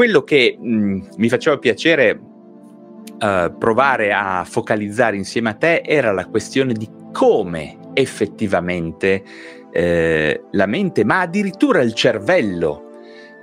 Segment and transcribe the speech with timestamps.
[0.00, 2.18] Quello che mh, mi faceva piacere
[3.20, 9.22] uh, provare a focalizzare insieme a te era la questione di come effettivamente
[9.70, 12.92] eh, la mente, ma addirittura il cervello,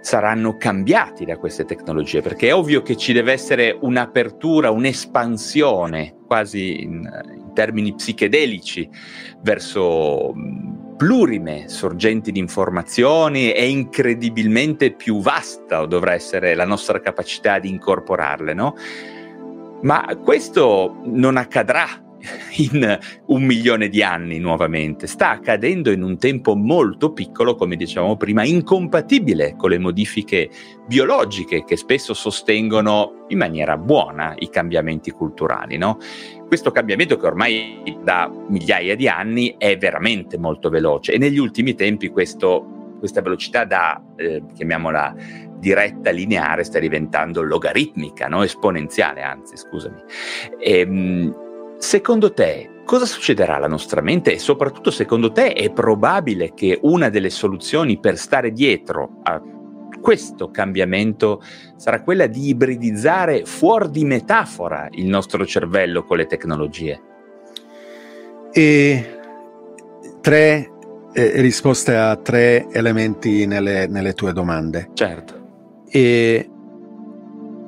[0.02, 6.82] saranno cambiati da queste tecnologie, perché è ovvio che ci deve essere un'apertura, un'espansione, quasi
[6.82, 8.90] in, in termini psichedelici,
[9.44, 10.34] verso
[10.98, 18.54] plurime sorgenti di informazioni e incredibilmente più vasta dovrà essere la nostra capacità di incorporarle,
[18.54, 18.76] no?
[19.84, 21.88] Ma questo non accadrà
[22.58, 28.18] in un milione di anni nuovamente, sta accadendo in un tempo molto piccolo, come dicevamo
[28.18, 30.50] prima, incompatibile con le modifiche
[30.88, 36.00] biologiche che spesso sostengono in maniera buona i cambiamenti culturali, no?
[36.48, 41.76] Questo cambiamento che ormai da migliaia di anni è veramente molto veloce e negli ultimi
[41.76, 45.16] tempi questo, questa velocità da, eh, chiamiamola
[45.60, 48.44] diretta lineare, sta diventando logaritmica, no?
[48.44, 50.02] esponenziale, anzi, scusami.
[50.60, 51.36] E, ehm,
[51.78, 57.10] secondo te, cosa succederà alla nostra mente e soprattutto secondo te è probabile che una
[57.10, 59.42] delle soluzioni per stare dietro a
[60.02, 61.42] questo cambiamento
[61.76, 67.02] sarà quella di ibridizzare fuori di metafora il nostro cervello con le tecnologie.
[68.52, 69.20] E
[70.22, 70.72] tre
[71.14, 74.90] eh, risposte a tre elementi nelle, nelle tue domande.
[74.94, 75.46] Certo.
[75.90, 76.50] E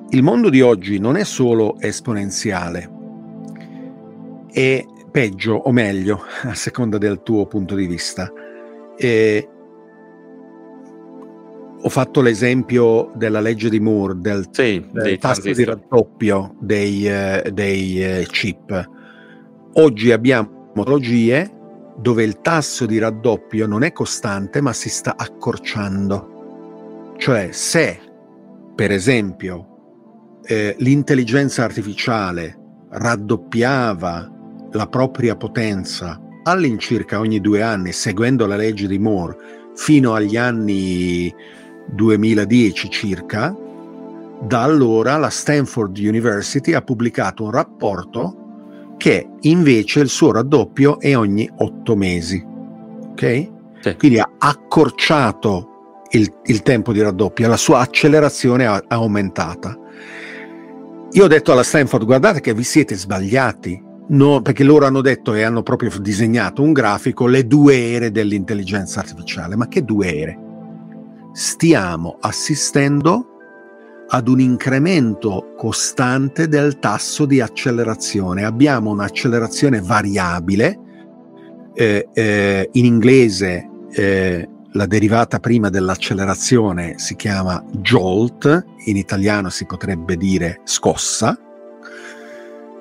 [0.10, 2.90] il mondo di oggi non è solo esponenziale,
[4.52, 8.32] è peggio o meglio, a seconda del tuo punto di vista.
[8.98, 9.48] E
[11.82, 17.50] ho fatto l'esempio della legge di Moore, del, sì, del tasto di raddoppio dei, eh,
[17.54, 18.90] dei eh, chip.
[19.74, 21.52] Oggi abbiamo tecnologie
[21.98, 27.16] dove il tasso di raddoppio non è costante ma si sta accorciando.
[27.18, 28.00] Cioè se,
[28.76, 32.58] per esempio, eh, l'intelligenza artificiale
[32.90, 34.32] raddoppiava
[34.72, 39.36] la propria potenza all'incirca ogni due anni, seguendo la legge di Moore,
[39.76, 41.34] fino agli anni
[41.92, 43.56] 2010 circa,
[44.42, 48.40] da allora la Stanford University ha pubblicato un rapporto
[48.98, 52.46] che invece il suo raddoppio è ogni otto mesi.
[53.12, 53.50] Ok?
[53.82, 53.96] Sì.
[53.98, 59.78] Quindi ha accorciato il, il, tempo di raddoppio, la sua accelerazione è aumentata.
[61.12, 63.88] Io ho detto alla Stanford: guardate che vi siete sbagliati.
[64.10, 69.00] No, perché loro hanno detto e hanno proprio disegnato un grafico le due ere dell'intelligenza
[69.02, 69.56] artificiale.
[69.56, 70.40] Ma che due ere?
[71.32, 73.26] Stiamo assistendo
[74.08, 78.44] ad un incremento costante del tasso di accelerazione.
[78.44, 80.80] Abbiamo un'accelerazione variabile,
[81.74, 89.66] eh, eh, in inglese eh, la derivata prima dell'accelerazione si chiama jolt, in italiano si
[89.66, 91.38] potrebbe dire scossa,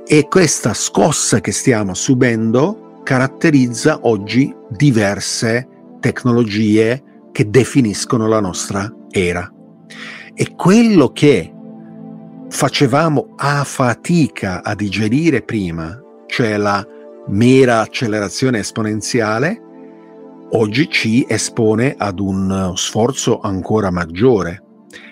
[0.06, 5.68] e questa scossa che stiamo subendo caratterizza oggi diverse
[6.00, 7.02] tecnologie
[7.38, 9.48] che definiscono la nostra era.
[10.34, 11.54] E quello che
[12.48, 16.84] facevamo a fatica a digerire prima, cioè la
[17.28, 19.62] mera accelerazione esponenziale,
[20.50, 24.64] oggi ci espone ad un sforzo ancora maggiore.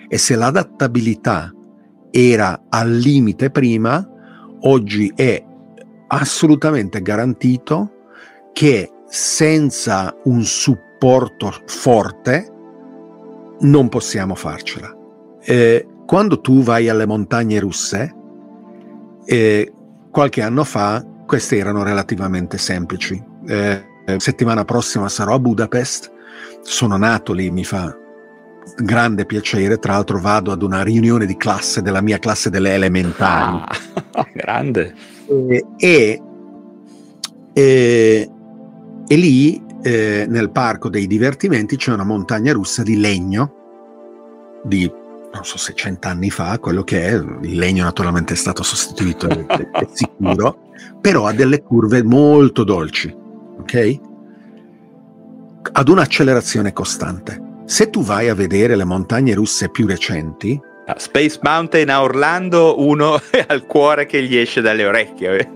[0.09, 1.53] E se l'adattabilità
[2.11, 4.05] era al limite prima,
[4.63, 5.41] oggi è
[6.07, 7.91] assolutamente garantito
[8.51, 12.51] che senza un supporto supporto forte,
[13.59, 14.95] non possiamo farcela.
[15.43, 18.13] Eh, quando tu vai alle montagne russe,
[19.25, 19.71] eh,
[20.09, 23.23] qualche anno fa, queste erano relativamente semplici.
[23.47, 23.85] Eh,
[24.17, 26.11] settimana prossima sarò a Budapest,
[26.61, 27.95] sono nato lì, mi fa
[28.77, 33.63] grande piacere, tra l'altro vado ad una riunione di classe della mia classe delle elementari.
[34.13, 34.95] Ah, grande.
[35.27, 36.21] E,
[37.53, 38.29] e,
[39.07, 43.53] e lì eh, nel parco dei divertimenti c'è una montagna russa di legno
[44.63, 44.91] di
[45.37, 49.45] non so se cent'anni fa, quello che è, il legno naturalmente è stato sostituito, è,
[49.45, 53.13] è sicuro, però ha delle curve molto dolci,
[53.59, 53.99] ok?
[55.73, 57.45] Ad un'accelerazione costante.
[57.65, 60.59] Se tu vai a vedere le montagne russe più recenti,
[60.95, 65.51] Space Mountain a Orlando, uno al cuore che gli esce dalle orecchie.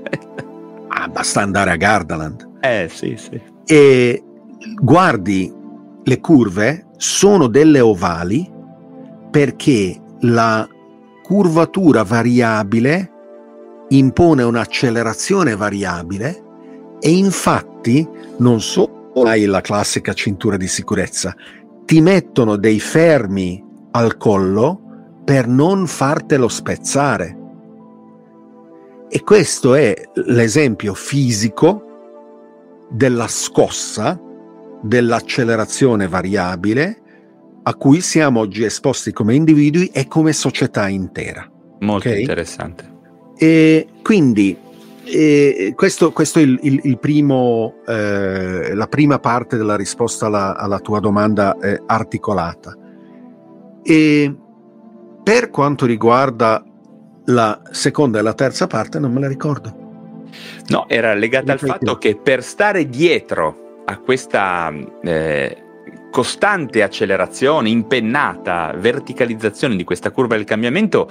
[0.90, 2.50] ah, basta andare a Gardaland.
[2.60, 3.51] Eh sì, sì.
[3.66, 4.24] E
[4.82, 5.54] guardi,
[6.04, 8.50] le curve sono delle ovali
[9.30, 10.68] perché la
[11.24, 13.10] curvatura variabile
[13.90, 16.44] impone un'accelerazione variabile
[17.00, 21.36] e infatti non solo hai la classica cintura di sicurezza,
[21.86, 24.80] ti mettono dei fermi al collo
[25.24, 27.38] per non fartelo spezzare.
[29.10, 31.91] E questo è l'esempio fisico
[32.92, 34.20] della scossa,
[34.82, 36.98] dell'accelerazione variabile
[37.64, 41.50] a cui siamo oggi esposti come individui e come società intera.
[41.80, 42.22] Molto okay?
[42.22, 42.90] interessante.
[43.38, 44.58] E quindi
[45.04, 50.56] e questo, questo, è il, il, il primo, eh, la prima parte della risposta alla,
[50.56, 52.76] alla tua domanda eh, articolata.
[53.84, 54.36] E
[55.24, 56.64] per quanto riguarda
[57.26, 59.81] la seconda e la terza parte, non me la ricordo.
[60.68, 64.74] No, era legata al fatto che per stare dietro a questa
[65.04, 65.58] eh,
[66.12, 71.10] costante accelerazione, impennata, verticalizzazione di questa curva del cambiamento,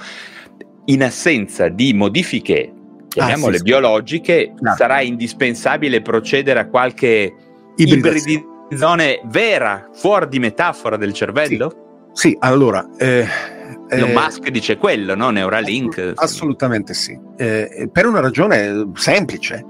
[0.86, 2.74] in assenza di modifiche
[3.08, 4.74] chiamiamole ah, sì, biologiche, no.
[4.76, 7.34] sarà indispensabile procedere a qualche
[7.76, 12.08] ibridizzazione vera, fuori di metafora del cervello?
[12.12, 12.88] Sì, sì allora...
[12.96, 13.58] Eh,
[13.90, 15.30] Elon eh, Musk dice quello, no?
[15.30, 16.12] Neuralink.
[16.14, 17.18] Assolutamente sì.
[17.36, 19.64] Eh, per una ragione semplice.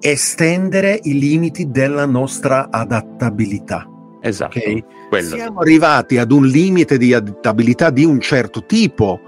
[0.00, 3.86] Estendere i limiti della nostra adattabilità.
[4.20, 4.58] Esatto.
[4.58, 4.84] Okay?
[5.22, 9.20] Siamo arrivati ad un limite di adattabilità di un certo tipo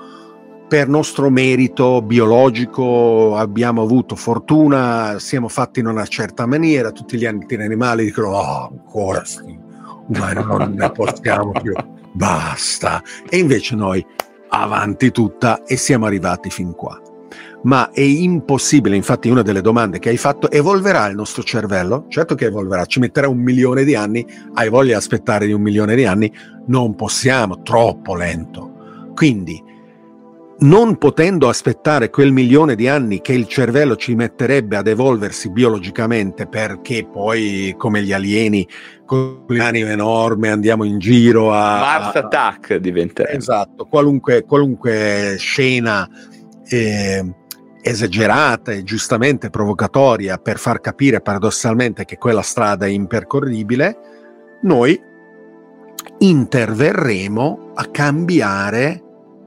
[0.72, 7.26] per nostro merito biologico abbiamo avuto fortuna, siamo fatti in una certa maniera, tutti gli
[7.26, 9.58] altri animali dicono oh, ancora sti,
[10.18, 11.74] ma non ne possiamo più,
[12.12, 13.02] basta.
[13.28, 14.04] E invece noi
[14.48, 17.00] avanti tutta e siamo arrivati fin qua.
[17.64, 22.06] Ma è impossibile, infatti una delle domande che hai fatto, evolverà il nostro cervello?
[22.08, 25.62] Certo che evolverà, ci metterà un milione di anni, hai voglia di aspettare di un
[25.62, 26.32] milione di anni?
[26.66, 29.10] Non possiamo, troppo lento.
[29.14, 29.62] Quindi
[30.60, 36.46] non potendo aspettare quel milione di anni che il cervello ci metterebbe ad evolversi biologicamente,
[36.46, 38.66] perché poi, come gli alieni,
[39.04, 41.78] con l'anima enorme, andiamo in giro a.
[41.78, 43.36] Mars Attack diventerebbe.
[43.36, 46.08] Esatto, qualunque, qualunque scena
[46.68, 47.34] eh,
[47.82, 53.98] esagerata e giustamente provocatoria per far capire paradossalmente che quella strada è impercorribile,
[54.62, 55.00] noi
[56.18, 59.02] interverremo a cambiare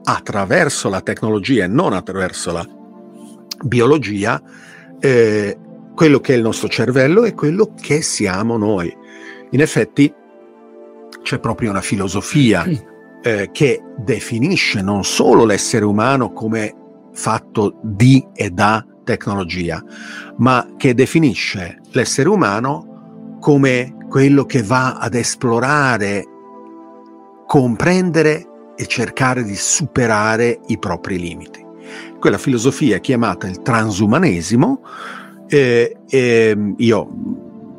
[0.08, 2.66] attraverso la tecnologia e non attraverso la
[3.64, 4.40] biologia
[5.00, 5.58] eh,
[5.94, 8.94] quello che è il nostro cervello e quello che siamo noi.
[9.50, 10.12] In effetti
[11.22, 12.64] c'è proprio una filosofia
[13.22, 16.74] eh, che definisce non solo l'essere umano come
[17.12, 19.82] fatto di e da tecnologia,
[20.36, 26.24] ma che definisce l'essere umano come quello che va ad esplorare,
[27.46, 28.46] comprendere
[28.76, 31.64] e cercare di superare i propri limiti.
[32.18, 34.82] Quella filosofia è chiamata il transumanesimo.
[35.48, 37.08] Eh, eh, io,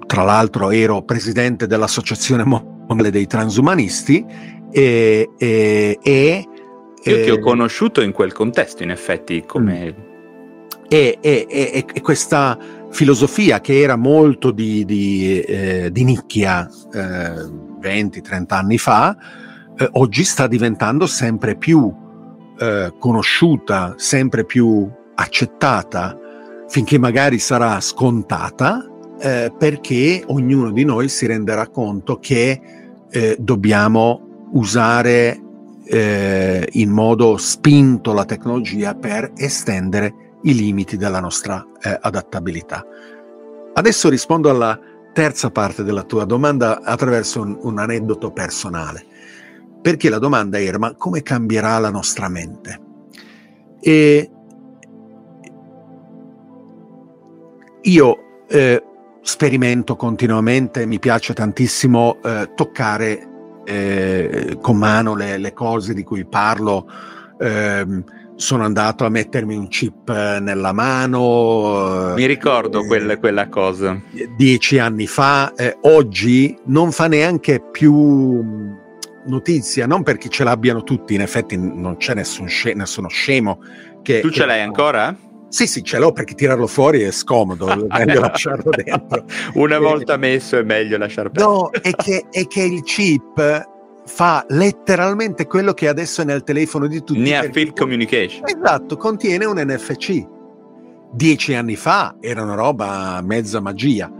[0.06, 4.26] tra l'altro, ero presidente dell'Associazione Mondiale dei Transumanisti
[4.72, 6.48] e, e, e
[7.04, 9.96] io ti ho conosciuto in quel contesto, in effetti, come...
[9.98, 10.06] Mm.
[10.90, 12.58] E, e, e, e, questa
[12.92, 17.44] filosofia che era molto di, di, eh, di nicchia eh,
[17.82, 19.18] 20-30 anni fa,
[19.78, 21.94] eh, oggi sta diventando sempre più
[22.60, 26.18] eh, conosciuta, sempre più accettata,
[26.68, 28.86] finché magari sarà scontata,
[29.20, 32.62] eh, perché ognuno di noi si renderà conto che
[33.10, 35.42] eh, dobbiamo usare
[35.86, 42.86] eh, in modo spinto la tecnologia per estendere i limiti della nostra eh, adattabilità.
[43.74, 44.80] Adesso rispondo alla
[45.14, 49.06] terza parte della tua domanda attraverso un, un aneddoto personale
[49.88, 52.82] perché la domanda era ma come cambierà la nostra mente?
[53.80, 54.32] E
[57.84, 58.18] io
[58.50, 58.84] eh,
[59.22, 66.26] sperimento continuamente, mi piace tantissimo eh, toccare eh, con mano le, le, cose di cui
[66.26, 66.86] parlo.
[67.40, 68.04] Ehm,
[68.36, 72.14] sono andato a mettermi un chip nella mano.
[72.14, 73.98] Mi ricordo eh, quella, quella cosa.
[74.36, 78.76] Dieci anni fa, eh, oggi non fa neanche più
[79.28, 83.60] notizia, non perché ce l'abbiano tutti, in effetti non c'è nessun sce- nessuno scemo
[84.02, 84.22] che...
[84.22, 85.16] Tu ce l'hai ancora?
[85.50, 89.24] Sì, sì, ce l'ho perché tirarlo fuori è scomodo, è meglio lasciarlo dentro.
[89.54, 91.52] Una volta messo è meglio lasciarlo dentro.
[91.52, 96.88] No, è che, è che il chip fa letteralmente quello che adesso è nel telefono
[96.88, 97.20] di tutti.
[97.20, 98.44] Near Field Communication.
[98.46, 100.26] Esatto, contiene un NFC.
[101.12, 104.12] Dieci anni fa era una roba mezza magia.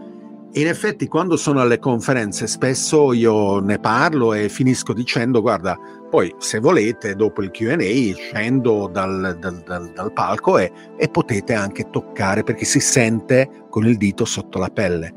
[0.54, 5.78] In effetti, quando sono alle conferenze, spesso io ne parlo e finisco dicendo: Guarda,
[6.10, 7.76] poi se volete, dopo il QA,
[8.16, 13.86] scendo dal, dal, dal, dal palco e, e, potete anche toccare perché si sente con
[13.86, 15.14] il dito sotto la pelle.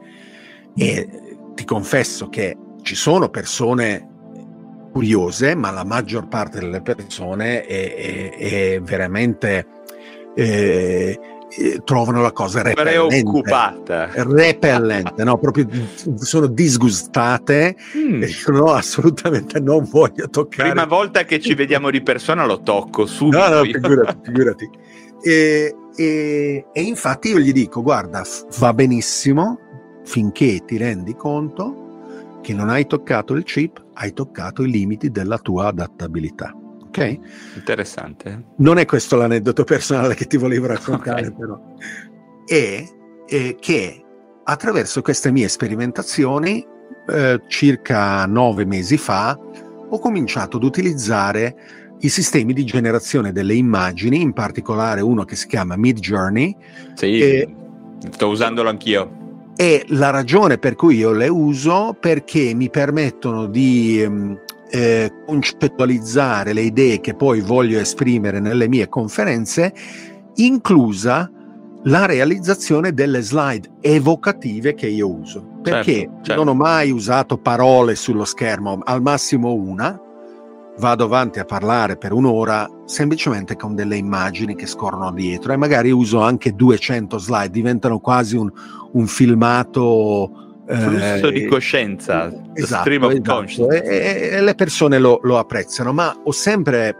[0.76, 1.08] E
[1.54, 4.08] ti confesso che ci sono persone
[4.92, 9.66] curiose, ma la maggior parte delle persone è, è, è veramente.
[10.34, 11.18] Eh,
[11.58, 13.08] eh, trovano la cosa repellente.
[13.08, 14.10] Preoccupata.
[14.12, 15.66] Repellente, no, proprio
[16.16, 18.22] sono disgustate mm.
[18.22, 20.70] e dicono no, assolutamente non voglio toccare.
[20.70, 23.38] Prima volta che ci vediamo di persona lo tocco subito.
[23.38, 24.70] No, no, figurati, figurati.
[25.22, 28.22] E, e, e infatti io gli dico, guarda,
[28.58, 29.58] va benissimo
[30.04, 31.88] finché ti rendi conto
[32.42, 36.54] che non hai toccato il chip, hai toccato i limiti della tua adattabilità.
[36.90, 37.18] Ok?
[37.54, 38.46] Interessante.
[38.56, 41.38] Non è questo l'aneddoto personale che ti volevo raccontare, okay.
[41.38, 41.60] però.
[42.44, 42.84] È,
[43.26, 44.04] è, che
[44.42, 46.66] attraverso queste mie sperimentazioni,
[47.08, 49.38] eh, circa nove mesi fa,
[49.88, 51.56] ho cominciato ad utilizzare
[52.00, 56.56] i sistemi di generazione delle immagini, in particolare uno che si chiama Mid Journey.
[56.94, 57.54] Sì, e,
[58.10, 59.52] sto usandolo anch'io.
[59.54, 64.40] E la ragione per cui io le uso perché mi permettono di ehm,
[64.70, 69.72] eh, concettualizzare le idee che poi voglio esprimere nelle mie conferenze,
[70.36, 71.30] inclusa
[71.84, 75.58] la realizzazione delle slide evocative che io uso.
[75.62, 76.44] Perché certo, certo.
[76.44, 79.98] non ho mai usato parole sullo schermo, al massimo una,
[80.78, 85.90] vado avanti a parlare per un'ora semplicemente con delle immagini che scorrono dietro e magari
[85.90, 88.50] uso anche 200 slide, diventano quasi un,
[88.92, 93.70] un filmato flusso eh, di coscienza, esatto, stream of esatto.
[93.70, 96.94] E, e, le persone lo, lo, apprezzano, ma ho sempre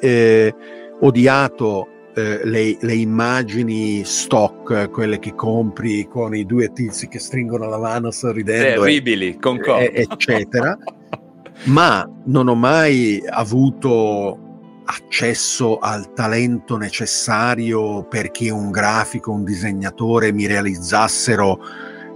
[0.00, 0.54] eh,
[1.00, 7.68] odiato eh, le, le, immagini stock, quelle che compri con i due tizi che stringono
[7.68, 10.76] la mano sorridendo, terribili, concordo, eccetera.
[11.64, 14.38] ma non ho mai avuto
[14.86, 21.58] accesso al talento necessario perché un grafico, un disegnatore mi realizzassero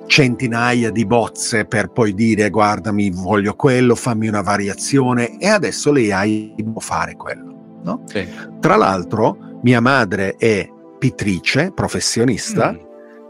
[0.09, 6.13] centinaia di bozze per poi dire guardami voglio quello, fammi una variazione e adesso le
[6.13, 7.79] AI può fare quello.
[7.85, 8.03] No?
[8.07, 8.27] Sì.
[8.59, 12.77] Tra l'altro mia madre è pittrice, professionista, mm.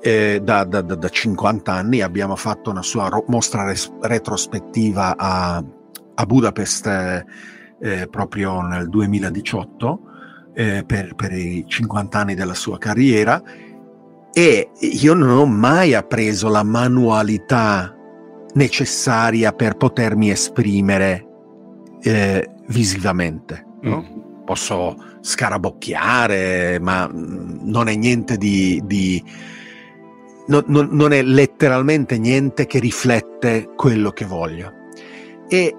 [0.01, 5.63] eh, da, da, da, 50 anni abbiamo fatto una sua ro- mostra res- retrospettiva a,
[6.15, 6.87] a Budapest
[7.81, 10.01] eh, proprio nel 2018
[10.55, 13.43] eh, per, per i 50 anni della sua carriera
[14.39, 17.93] e io non ho mai appreso la manualità
[18.55, 21.27] necessaria per potermi esprimere
[22.03, 23.67] eh, visivamente.
[23.81, 24.01] No?
[24.01, 24.45] Mm.
[24.45, 28.81] Posso scarabocchiare, ma non è niente di...
[28.85, 29.21] di
[30.47, 34.73] no, no, non è letteralmente niente che riflette quello che voglio.
[35.49, 35.75] E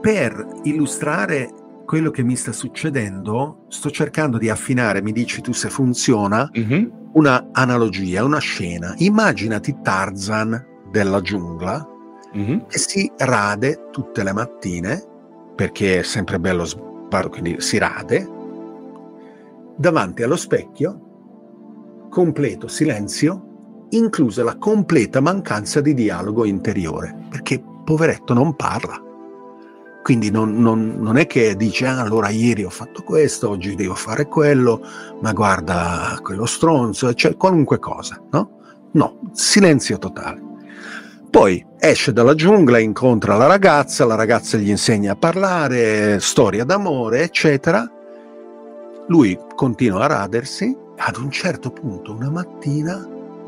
[0.00, 1.50] per illustrare
[1.86, 6.88] quello che mi sta succedendo, sto cercando di affinare, mi dici tu se funziona, mm-hmm.
[7.12, 8.92] una analogia, una scena.
[8.98, 11.88] Immaginati Tarzan della giungla
[12.36, 12.58] mm-hmm.
[12.68, 15.02] che si rade tutte le mattine,
[15.54, 18.28] perché è sempre bello sbarro, quindi si rade,
[19.76, 28.56] davanti allo specchio, completo silenzio, inclusa la completa mancanza di dialogo interiore, perché poveretto non
[28.56, 29.04] parla
[30.06, 33.96] quindi non, non, non, è che dice ah, allora ieri ho fatto questo, oggi devo
[33.96, 34.80] fare quello,
[35.20, 38.50] ma guarda quello stronzo, cioè qualunque cosa, no?
[38.92, 40.40] No, silenzio totale.
[41.28, 47.22] Poi esce dalla giungla, incontra la ragazza, la ragazza gli insegna a parlare, storia d'amore,
[47.22, 47.84] eccetera.
[49.08, 53.04] Lui continua a radersi, ad un certo punto una mattina,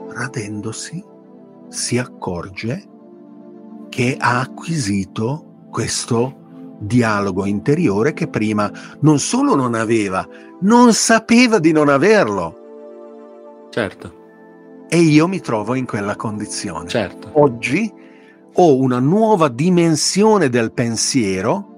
[0.08, 1.04] radendosi,
[1.68, 2.84] si accorge
[3.90, 6.46] che ha acquisito questo
[6.78, 8.70] dialogo interiore che prima
[9.00, 10.26] non solo non aveva,
[10.60, 13.66] non sapeva di non averlo.
[13.70, 14.14] Certo.
[14.88, 16.88] E io mi trovo in quella condizione.
[16.88, 17.30] Certo.
[17.34, 17.92] Oggi
[18.54, 21.76] ho una nuova dimensione del pensiero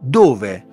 [0.00, 0.66] dove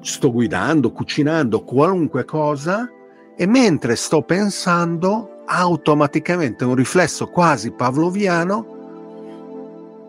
[0.00, 2.88] sto guidando, cucinando qualunque cosa
[3.36, 8.71] e mentre sto pensando automaticamente un riflesso quasi pavloviano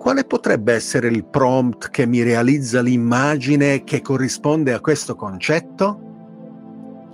[0.04, 6.02] quale potrebbe essere il prompt che mi realizza l'immagine che corrisponde a questo concetto?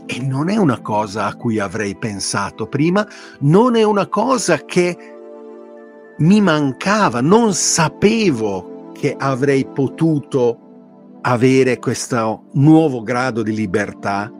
[0.07, 3.07] E non è una cosa a cui avrei pensato prima,
[3.41, 4.97] non è una cosa che
[6.17, 14.33] mi mancava, non sapevo che avrei potuto avere questo nuovo grado di libertà,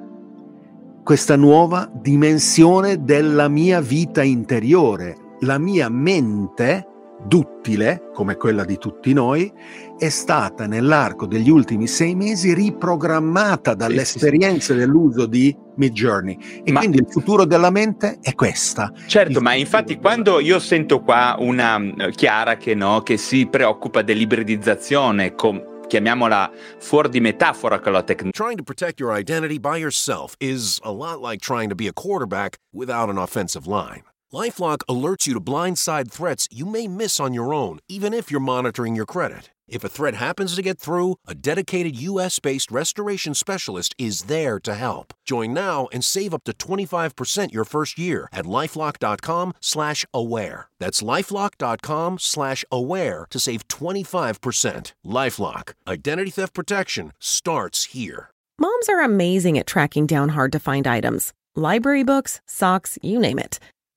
[1.04, 5.16] questa nuova dimensione della mia vita interiore.
[5.42, 6.89] La mia mente
[7.26, 9.52] duttile, come quella di tutti noi,
[9.98, 16.62] è stata nell'arco degli ultimi sei mesi riprogrammata dalle sì, esperienze sì, dell'uso di Midjourney.
[16.64, 18.92] E ma, quindi il futuro della mente è questa.
[19.08, 24.02] Certo, ma infatti quando io sento qua una uh, Chiara che, no, che si preoccupa
[24.02, 28.44] dell'ibridizzazione, com- chiamiamola fuori di metafora con la tecnologia.
[28.44, 31.94] Trying to protect your identity by yourself is a lot like trying to be a
[31.94, 34.04] quarterback without an offensive line.
[34.32, 38.40] LifeLock alerts you to blindside threats you may miss on your own, even if you're
[38.40, 39.50] monitoring your credit.
[39.68, 44.76] If a threat happens to get through, a dedicated U.S.-based restoration specialist is there to
[44.76, 45.16] help.
[45.26, 50.70] Join now and save up to 25% your first year at lifelock.com slash aware.
[50.80, 54.94] That's lifelock.com slash aware to save 25%.
[55.06, 55.74] LifeLock.
[55.88, 58.30] Identity theft protection starts here.
[58.60, 61.34] Moms are amazing at tracking down hard-to-find items.
[61.56, 63.60] Library books, socks, you name it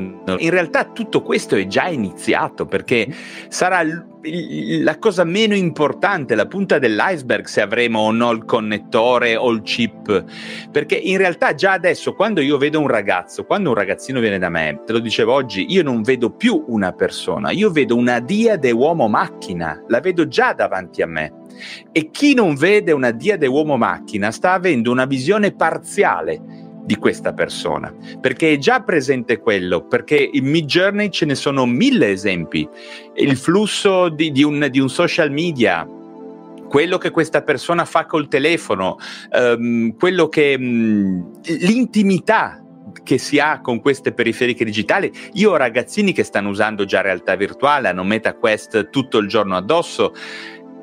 [0.00, 3.12] In realtà tutto questo è già iniziato perché
[3.48, 9.50] sarà la cosa meno importante, la punta dell'iceberg se avremo o no il connettore o
[9.50, 10.24] il chip.
[10.70, 14.48] Perché in realtà già adesso quando io vedo un ragazzo, quando un ragazzino viene da
[14.48, 18.70] me, te lo dicevo oggi, io non vedo più una persona, io vedo una diade
[18.70, 21.32] uomo-macchina, la vedo già davanti a me.
[21.90, 26.57] E chi non vede una diade uomo-macchina sta avendo una visione parziale
[26.88, 31.66] di questa persona, perché è già presente quello, perché in Mid Journey ce ne sono
[31.66, 32.66] mille esempi,
[33.16, 35.86] il flusso di, di, un, di un social media,
[36.66, 38.96] quello che questa persona fa col telefono,
[39.38, 42.64] um, quello che um, l'intimità
[43.02, 45.12] che si ha con queste periferiche digitali.
[45.34, 50.14] Io ho ragazzini che stanno usando già realtà virtuale, hanno MetaQuest tutto il giorno addosso.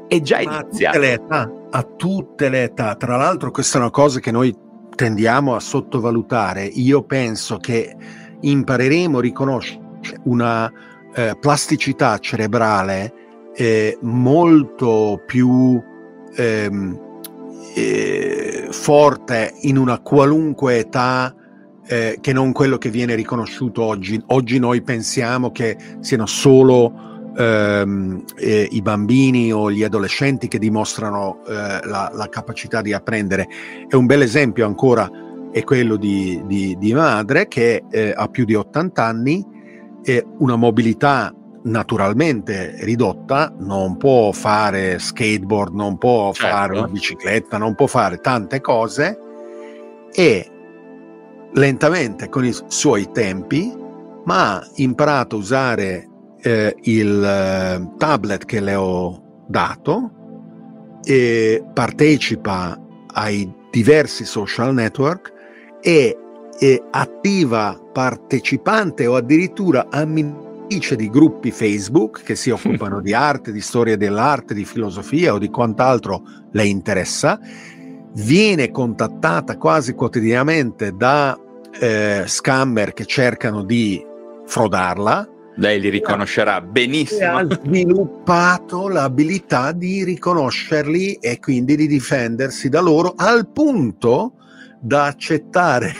[0.08, 1.00] È già iniziato.
[1.00, 2.96] A tutte le età, a tutte le età.
[2.96, 4.56] Tra l'altro, questa è una cosa che noi
[4.96, 7.96] tendiamo a sottovalutare, io penso che
[8.40, 9.84] impareremo a riconoscere
[10.24, 10.72] una
[11.14, 13.14] eh, plasticità cerebrale
[13.56, 15.82] eh, molto più
[16.36, 17.00] ehm,
[17.76, 21.34] eh, forte in una qualunque età
[21.88, 24.22] eh, che non quello che viene riconosciuto oggi.
[24.28, 31.42] Oggi noi pensiamo che siano solo ehm, eh, i bambini o gli adolescenti che dimostrano
[31.48, 33.48] eh, la, la, capacità di apprendere.
[33.88, 35.10] E un bel esempio ancora
[35.52, 39.46] è quello di, di, di madre che eh, ha più di 80 anni
[40.04, 46.56] e una mobilità naturalmente ridotta, non può fare skateboard, non può certo.
[46.56, 49.18] fare una bicicletta, non può fare tante cose
[50.14, 50.52] e
[51.54, 53.74] lentamente con i suoi tempi,
[54.26, 56.10] ma ha imparato a usare
[56.46, 60.12] eh, il eh, tablet che le ho dato
[61.04, 62.80] e partecipa
[63.14, 65.34] ai diversi social network
[65.82, 66.16] e
[66.58, 73.62] è attiva partecipante o addirittura amministratrice di gruppi Facebook che si occupano di arte, di
[73.62, 77.40] storia dell'arte, di filosofia o di quant'altro le interessa,
[78.14, 81.38] viene contattata quasi quotidianamente da
[81.80, 84.04] eh, scammer che cercano di
[84.46, 87.38] frodarla lei li riconoscerà benissimo.
[87.38, 94.34] ha sviluppato l'abilità di riconoscerli e quindi di difendersi da loro al punto
[94.80, 95.94] da accettare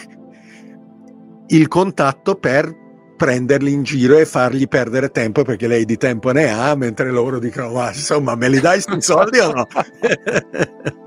[1.48, 2.85] il contatto per
[3.16, 7.40] prenderli in giro e fargli perdere tempo perché lei di tempo ne ha mentre loro
[7.40, 9.68] dicono ma insomma me li dai questi soldi o no?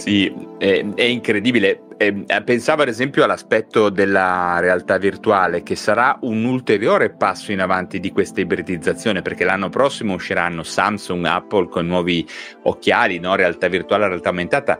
[0.00, 1.82] sì, è, è incredibile.
[1.96, 8.00] Eh, pensavo ad esempio all'aspetto della realtà virtuale, che sarà un ulteriore passo in avanti
[8.00, 12.26] di questa ibridizzazione, perché l'anno prossimo usciranno Samsung, Apple con nuovi
[12.64, 13.34] occhiali, no?
[13.36, 14.78] realtà virtuale, realtà aumentata.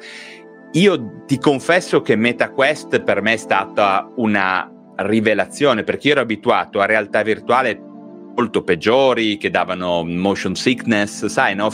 [0.73, 6.81] Io ti confesso che MetaQuest per me è stata una rivelazione, perché io ero abituato
[6.81, 7.93] a realtà virtuale
[8.35, 11.71] molto peggiori, che davano motion sickness, sai, no?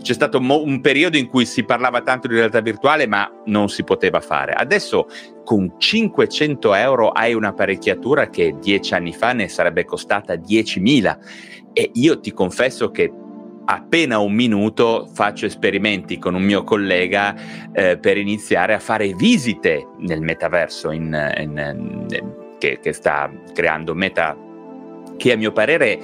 [0.00, 3.68] C'è stato mo- un periodo in cui si parlava tanto di realtà virtuale, ma non
[3.68, 4.52] si poteva fare.
[4.52, 5.06] Adesso
[5.44, 11.18] con 500 euro hai un'apparecchiatura che dieci anni fa ne sarebbe costata 10.000
[11.72, 13.10] e io ti confesso che
[13.64, 17.34] appena un minuto faccio esperimenti con un mio collega
[17.72, 23.92] eh, per iniziare a fare visite nel metaverso in, in, in, che, che sta creando
[23.92, 24.36] Meta,
[25.16, 25.98] che a mio parere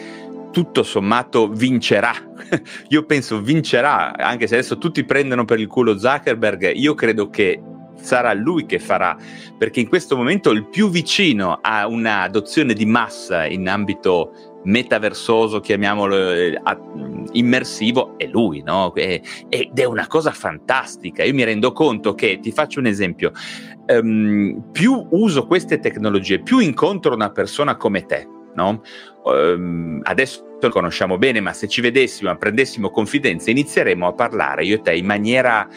[0.50, 2.12] tutto sommato vincerà.
[2.88, 7.62] io penso vincerà, anche se adesso tutti prendono per il culo Zuckerberg, io credo che
[8.00, 9.16] sarà lui che farà,
[9.56, 14.32] perché in questo momento il più vicino a un'adozione di massa in ambito
[14.64, 16.60] metaversoso, chiamiamolo eh,
[17.32, 18.92] immersivo, è lui, no?
[18.96, 19.22] ed
[19.78, 21.22] è una cosa fantastica.
[21.22, 23.32] Io mi rendo conto che, ti faccio un esempio,
[23.88, 28.82] um, più uso queste tecnologie, più incontro una persona come te, no?
[29.24, 34.76] Um, adesso lo conosciamo bene, ma se ci vedessimo, prendessimo confidenza, inizieremo a parlare io
[34.76, 35.68] e te in maniera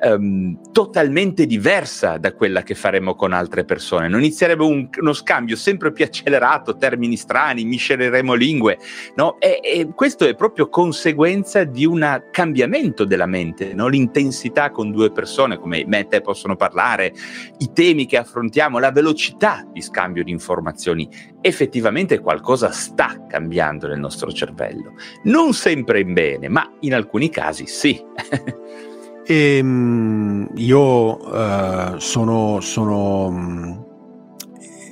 [0.00, 4.08] um, totalmente diversa da quella che faremo con altre persone.
[4.08, 8.78] Non inizierebbe un, uno scambio sempre più accelerato, termini strani, misceleremo lingue,
[9.14, 9.38] no?
[9.40, 13.88] E, e questo è proprio conseguenza di un cambiamento della mente, no?
[13.88, 17.12] l'intensità con due persone come me e te possono parlare,
[17.58, 21.08] i temi che affrontiamo, la velocità di scambio di informazioni.
[21.40, 24.94] Effettivamente qualcosa sta cambiando nel nostro cervello.
[25.24, 28.02] Non sempre in bene, ma in alcuni casi sì.
[29.28, 33.72] E, ehm, io uh, sono, sono mm,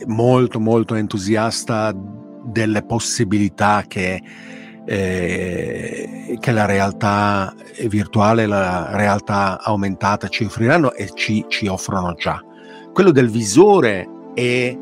[0.07, 1.95] molto molto entusiasta
[2.45, 4.21] delle possibilità che,
[4.85, 7.55] eh, che la realtà
[7.87, 12.43] virtuale, la realtà aumentata ci offriranno e ci, ci offrono già.
[12.93, 14.77] Quello del visore è,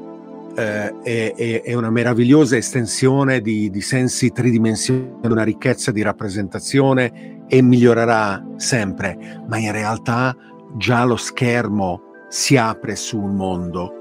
[0.54, 7.60] eh, è, è una meravigliosa estensione di, di sensi tridimensionali, una ricchezza di rappresentazione e
[7.60, 10.34] migliorerà sempre, ma in realtà
[10.78, 13.92] già lo schermo si apre su un mondo.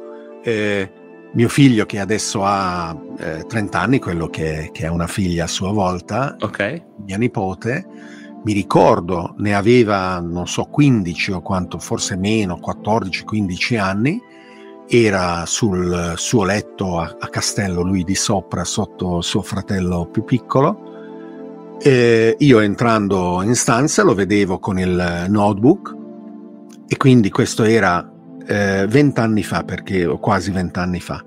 [0.42, 0.90] Eh,
[1.34, 5.48] mio figlio che adesso ha eh, 30 anni, quello che, che, è una figlia a
[5.48, 6.82] sua volta, okay.
[7.06, 7.86] mia nipote,
[8.46, 14.22] mi ricordo ne aveva, non so, 15 o quanto, forse meno, 14-15 anni,
[14.88, 20.91] era sul suo letto a, a Castello, lui di sopra, sotto suo fratello più piccolo,
[21.84, 25.96] eh, io entrando in stanza lo vedevo con il notebook
[26.88, 28.08] e quindi questo era
[28.46, 31.24] eh, vent'anni fa, perché o quasi vent'anni fa.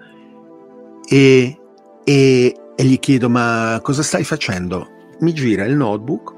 [1.08, 1.58] E,
[2.04, 4.88] e, e, gli chiedo: Ma cosa stai facendo?
[5.20, 6.34] Mi gira il notebook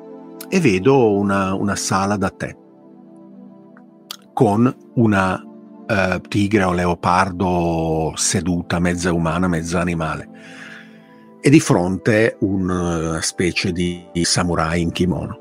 [0.49, 2.57] e vedo una, una sala da te
[4.33, 10.29] con una uh, tigre o leopardo seduta, mezza umana, mezza animale
[11.47, 15.39] e di fronte una specie di samurai in kimono.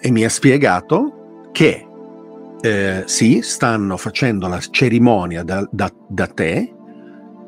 [0.00, 1.84] E mi ha spiegato che
[2.60, 6.72] eh, sì, stanno facendo la cerimonia da, da, da te,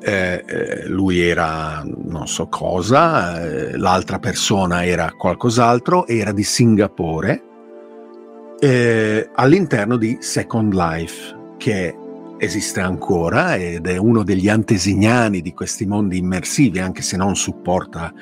[0.01, 7.43] eh, eh, lui era non so cosa, eh, l'altra persona era qualcos'altro, era di Singapore,
[8.59, 11.97] eh, all'interno di Second Life, che
[12.41, 18.13] esiste ancora ed è uno degli antesignani di questi mondi immersivi, anche se non supporta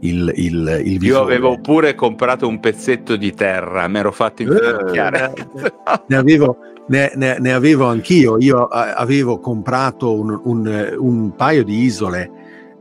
[0.00, 5.32] il, il, il Io avevo pure comprato un pezzetto di terra, mi ero fatto infinocchiare.
[5.32, 5.72] Eh,
[6.08, 6.56] ne, avevo,
[6.88, 12.30] ne, ne, ne, avevo anch'io, io avevo comprato un, un, un paio di isole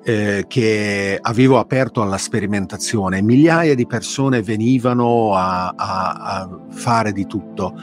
[0.04, 7.28] eh, che avevo aperto alla sperimentazione, migliaia di persone venivano a, a, a fare di
[7.28, 7.76] tutto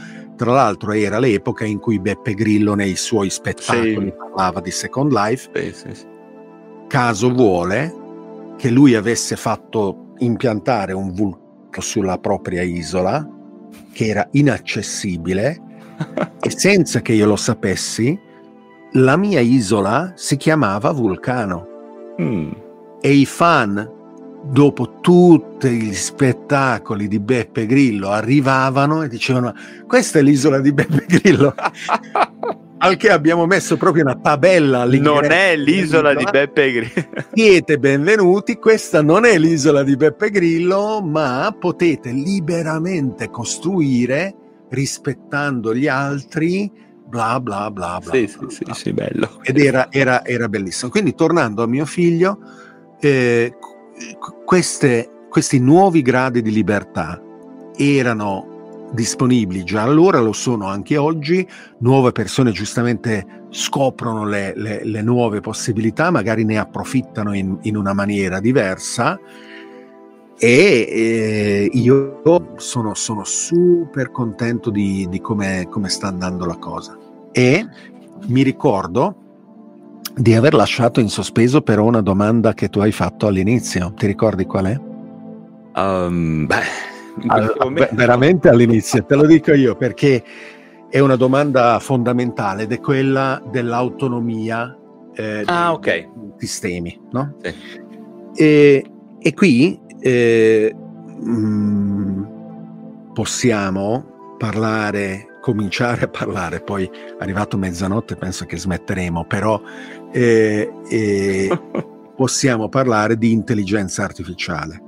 [0.44, 4.14] tra l'altro era l'epoca in cui Beppe Grillo nei suoi spettacoli sì.
[4.16, 5.50] parlava di Second Life.
[5.54, 6.06] Sì, sì,
[6.86, 8.02] Caso vuole
[8.58, 11.42] che lui avesse fatto impiantare un vulcano
[11.78, 13.26] sulla propria isola
[13.92, 15.60] che era inaccessibile
[16.40, 18.16] e senza che io lo sapessi
[18.92, 21.66] la mia isola si chiamava Vulcano
[22.20, 22.52] mm.
[23.00, 23.93] e i fan
[24.50, 29.54] dopo tutti gli spettacoli di Beppe Grillo arrivavano e dicevano
[29.86, 31.54] questa è l'isola di Beppe Grillo.
[32.76, 38.56] Al che abbiamo messo proprio una tabella non è l'isola di Beppe Grillo siete benvenuti
[38.56, 44.34] questa non è l'isola di Beppe Grillo ma potete liberamente costruire
[44.68, 46.70] rispettando gli altri
[47.06, 48.74] bla bla bla bla sì bla, sì, bla.
[48.74, 49.40] sì, sì bello.
[49.42, 50.90] Ed era, era, era bellissimo.
[50.90, 52.38] Quindi tornando a mio figlio
[53.00, 53.54] eh,
[54.44, 57.20] queste, questi nuovi gradi di libertà
[57.76, 58.52] erano
[58.92, 61.46] disponibili già allora, lo sono anche oggi,
[61.78, 67.92] nuove persone giustamente scoprono le, le, le nuove possibilità, magari ne approfittano in, in una
[67.92, 69.18] maniera diversa
[70.36, 72.20] e eh, io
[72.56, 76.98] sono, sono, super contento di, di come, come sta andando la cosa.
[77.30, 77.66] E
[78.26, 79.23] mi ricordo
[80.16, 83.92] di aver lasciato in sospeso però una domanda che tu hai fatto all'inizio.
[83.94, 84.80] Ti ricordi qual è?
[85.76, 87.94] Um, beh, All, momento...
[87.94, 90.22] veramente all'inizio, te lo dico io perché
[90.88, 94.76] è una domanda fondamentale ed è quella dell'autonomia
[95.14, 97.00] eh, ah, dei sistemi.
[97.10, 97.36] No?
[97.42, 97.54] Sì.
[98.36, 98.84] E,
[99.18, 100.74] e, qui eh,
[101.20, 102.22] mh, mm,
[103.12, 109.60] possiamo parlare cominciare a parlare, poi arrivato mezzanotte penso che smetteremo, però
[110.14, 111.60] eh, eh,
[112.16, 114.80] possiamo parlare di intelligenza artificiale.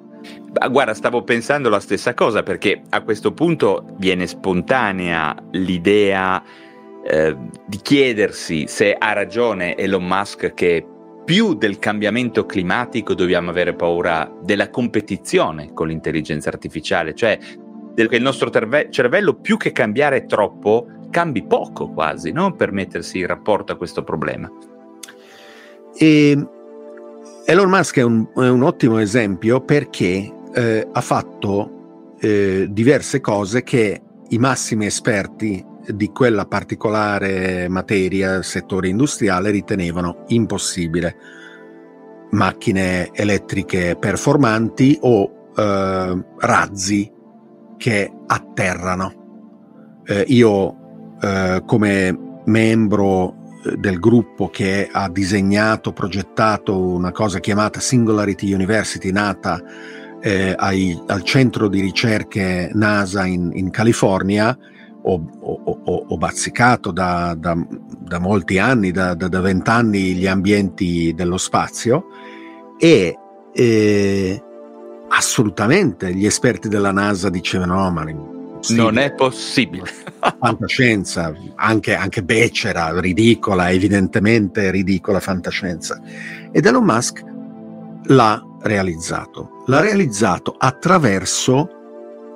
[0.71, 6.43] Guarda, stavo pensando la stessa cosa perché a questo punto viene spontanea l'idea
[7.05, 7.37] eh,
[7.67, 10.87] di chiedersi se ha ragione Elon Musk che
[11.25, 17.37] più del cambiamento climatico dobbiamo avere paura della competizione con l'intelligenza artificiale, cioè
[17.95, 22.55] che il nostro terve- cervello più che cambiare troppo cambi poco quasi no?
[22.55, 24.51] per mettersi in rapporto a questo problema.
[25.99, 26.47] E
[27.47, 33.63] Elon Musk è un, è un ottimo esempio perché eh, ha fatto eh, diverse cose
[33.63, 41.17] che i massimi esperti di quella particolare materia, settore industriale, ritenevano impossibile.
[42.31, 47.13] Macchine elettriche performanti o eh, razzi
[47.77, 50.03] che atterrano.
[50.05, 53.36] Eh, io eh, come membro
[53.77, 59.63] del gruppo che ha disegnato, progettato una cosa chiamata Singularity University, nata
[60.21, 64.57] eh, ai, al centro di ricerche NASA in, in California,
[65.03, 67.57] ho, ho, ho, bazzicato da, da,
[67.99, 72.07] da, molti anni, da vent'anni, gli ambienti dello spazio
[72.77, 73.17] e
[73.53, 74.43] eh,
[75.09, 78.05] assolutamente gli esperti della NASA dicevano no, ma
[78.75, 79.85] non è possibile.
[80.39, 86.01] fantascienza, anche, anche becera, ridicola, evidentemente ridicola fantascienza.
[86.53, 87.23] Ed Elon Musk
[88.05, 89.63] l'ha realizzato.
[89.67, 91.69] L'ha realizzato attraverso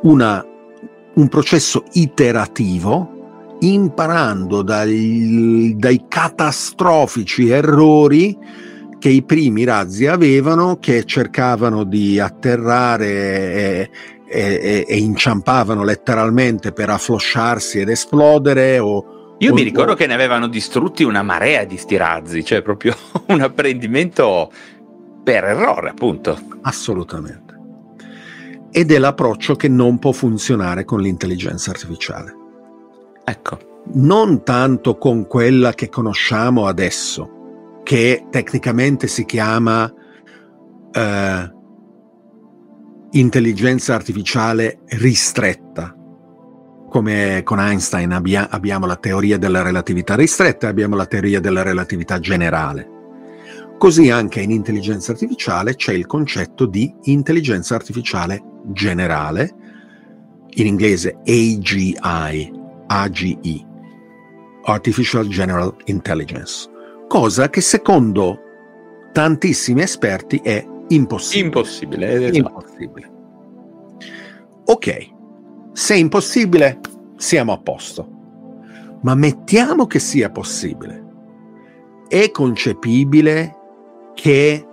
[0.02, 0.44] una,
[1.14, 8.36] un processo iterativo, imparando dai, dai catastrofici errori
[8.98, 13.90] che i primi razzi avevano, che cercavano di atterrare e,
[14.30, 20.48] e, e inciampavano letteralmente per afflosciarsi ed esplodere o, io mi ricordo che ne avevano
[20.48, 22.94] distrutti una marea di sti razzi, cioè proprio
[23.28, 24.52] un apprendimento
[25.24, 26.38] per errore, appunto.
[26.60, 27.58] Assolutamente.
[28.70, 32.36] Ed è l'approccio che non può funzionare con l'intelligenza artificiale.
[33.24, 33.58] Ecco.
[33.94, 39.90] Non tanto con quella che conosciamo adesso, che tecnicamente si chiama
[40.92, 41.52] eh,
[43.12, 45.94] intelligenza artificiale ristretta.
[46.88, 51.62] Come con Einstein abbia, abbiamo la teoria della relatività ristretta e abbiamo la teoria della
[51.62, 52.98] relatività generale.
[53.78, 59.54] Così anche in intelligenza artificiale c'è il concetto di intelligenza artificiale generale,
[60.54, 61.96] in inglese AGI,
[62.86, 63.66] AGI,
[64.62, 66.70] Artificial General Intelligence
[67.10, 68.38] cosa che secondo
[69.10, 71.46] tantissimi esperti è impossibile.
[71.46, 72.36] Impossibile, esatto.
[72.36, 73.12] impossibile.
[74.66, 75.08] Ok,
[75.72, 76.80] se è impossibile,
[77.16, 78.08] siamo a posto.
[79.02, 81.04] Ma mettiamo che sia possibile.
[82.06, 83.56] È concepibile
[84.14, 84.64] che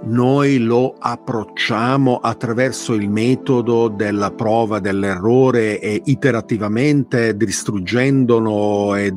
[0.00, 9.14] noi lo approcciamo attraverso il metodo della prova dell'errore e iterativamente distruggendolo e,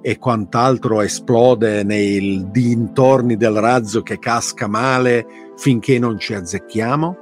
[0.00, 7.16] e quant'altro esplode nei dintorni del razzo che casca male finché non ci azzecchiamo?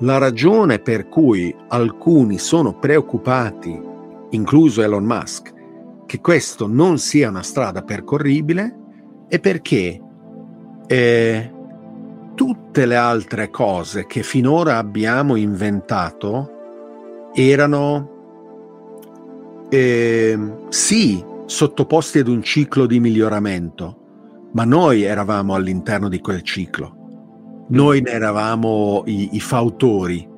[0.00, 3.80] La ragione per cui alcuni sono preoccupati,
[4.30, 5.54] incluso Elon Musk,
[6.06, 8.76] che questo non sia una strada percorribile
[9.28, 10.00] è perché
[10.86, 11.52] eh,
[12.34, 16.50] tutte le altre cose che finora abbiamo inventato
[17.34, 18.14] erano
[19.68, 26.95] eh, sì sottoposti ad un ciclo di miglioramento, ma noi eravamo all'interno di quel ciclo,
[27.68, 30.28] noi ne eravamo i, i fautori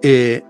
[0.00, 0.44] e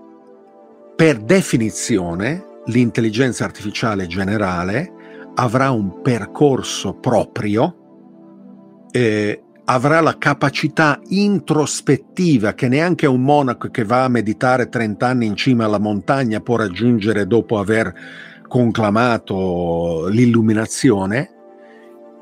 [0.95, 4.91] per definizione l'intelligenza artificiale generale
[5.35, 14.03] avrà un percorso proprio, eh, avrà la capacità introspettiva che neanche un monaco che va
[14.03, 17.93] a meditare 30 anni in cima alla montagna può raggiungere dopo aver
[18.47, 21.29] conclamato l'illuminazione,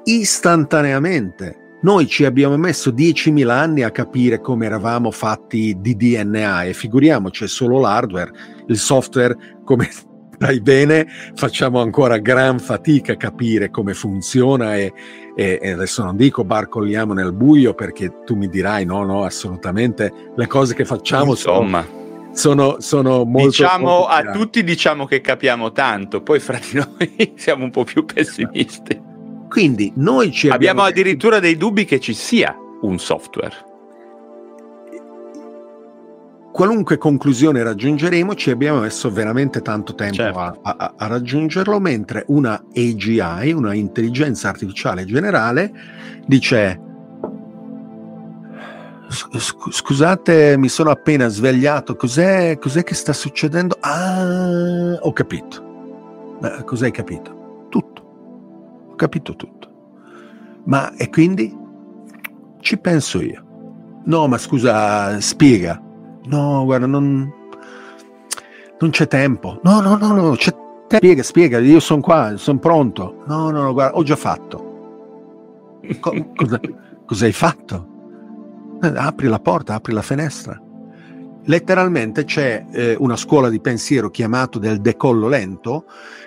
[0.04, 1.58] istantaneamente.
[1.82, 7.46] Noi ci abbiamo messo 10.000 anni a capire come eravamo fatti di DNA e figuriamoci,
[7.46, 8.32] è solo l'hardware,
[8.68, 9.90] il software, come
[10.42, 14.92] saprai bene, facciamo ancora gran fatica a capire come funziona e,
[15.36, 20.12] e, e, adesso non dico barcolliamo nel buio perché tu mi dirai no, no, assolutamente
[20.36, 21.86] le cose che facciamo Insomma.
[22.32, 23.48] sono, sono, sono molto...
[23.48, 27.84] Diciamo molto a tutti diciamo che capiamo tanto, poi fra di noi siamo un po'
[27.84, 29.10] più pessimisti.
[29.52, 33.70] Quindi noi ci abbiamo, abbiamo addirittura dei dubbi che ci sia un software
[36.52, 40.40] qualunque conclusione raggiungeremo, ci abbiamo messo veramente tanto tempo certo.
[40.40, 45.72] a, a, a, raggiungerlo, mentre una AGI, una intelligenza artificiale generale,
[46.28, 46.80] dice
[49.10, 53.78] scusate, mi sono appena svegliato, cos'è, cos'è che sta succedendo?
[53.82, 55.70] Ah, ho capito.
[56.66, 57.66] Cos'hai capito?
[57.70, 58.01] Tutto.
[59.02, 59.70] Capito tutto.
[60.66, 61.58] Ma e quindi?
[62.60, 63.44] Ci penso io.
[64.06, 65.82] No, ma scusa, spiega
[66.26, 67.34] No, guarda, non,
[68.80, 69.60] non c'è tempo.
[69.64, 70.98] No, no, no, no, c'è tempo.
[70.98, 73.24] Spiega, spiega, io sono qua, sono pronto.
[73.26, 75.80] No, no, no, guarda, ho già fatto.
[76.00, 76.60] Co- cosa,
[77.04, 77.88] cosa hai fatto?
[78.82, 80.62] Apri la porta, apri la finestra.
[81.46, 85.86] Letteralmente c'è eh, una scuola di pensiero chiamato del decollo lento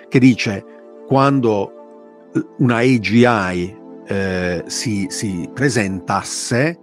[0.09, 0.65] che dice
[1.07, 1.74] quando
[2.57, 6.79] una AGI eh, si, si presentasse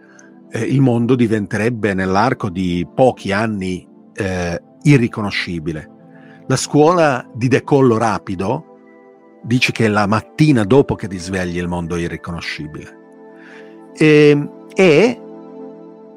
[0.50, 5.90] eh, il mondo diventerebbe nell'arco di pochi anni eh, irriconoscibile.
[6.46, 8.66] La scuola di decollo rapido
[9.42, 13.00] dice che la mattina dopo che ti svegli il mondo è irriconoscibile.
[13.94, 15.22] E, e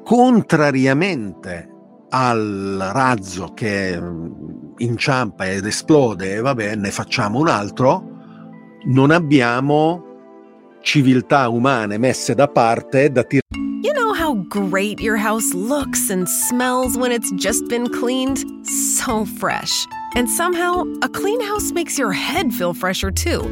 [0.04, 1.70] contrariamente
[2.10, 4.32] al razzo che mm,
[4.78, 8.15] inciampa ed esplode vabbè ne facciamo un altro,
[8.86, 10.04] non abbiamo
[10.80, 13.46] civiltà umane messe da parte da tirare
[14.26, 18.42] how great your house looks and smells when it's just been cleaned?
[18.66, 19.86] So fresh.
[20.16, 23.42] And somehow, a clean house makes your head feel fresher too.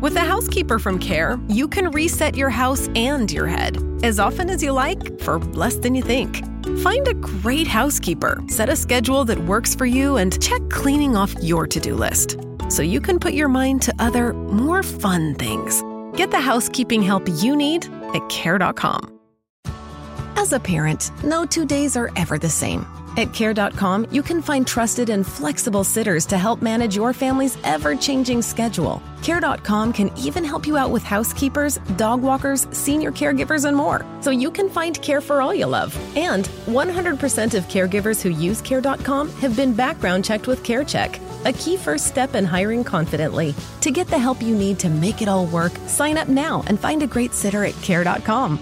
[0.00, 4.48] With a housekeeper from Care, you can reset your house and your head as often
[4.48, 6.42] as you like for less than you think.
[6.78, 11.34] Find a great housekeeper, set a schedule that works for you, and check cleaning off
[11.42, 12.38] your to do list
[12.72, 15.82] so you can put your mind to other, more fun things.
[16.16, 19.20] Get the housekeeping help you need at care.com.
[20.36, 22.86] As a parent, no two days are ever the same.
[23.16, 27.94] At care.com, you can find trusted and flexible sitters to help manage your family's ever
[27.94, 29.02] changing schedule.
[29.22, 34.30] Care.com can even help you out with housekeepers, dog walkers, senior caregivers, and more, so
[34.30, 35.94] you can find care for all you love.
[36.16, 41.76] And 100% of caregivers who use Care.com have been background checked with CareCheck, a key
[41.76, 43.54] first step in hiring confidently.
[43.80, 46.78] To get the help you need to make it all work, sign up now and
[46.78, 48.58] find a great sitter at Care.com.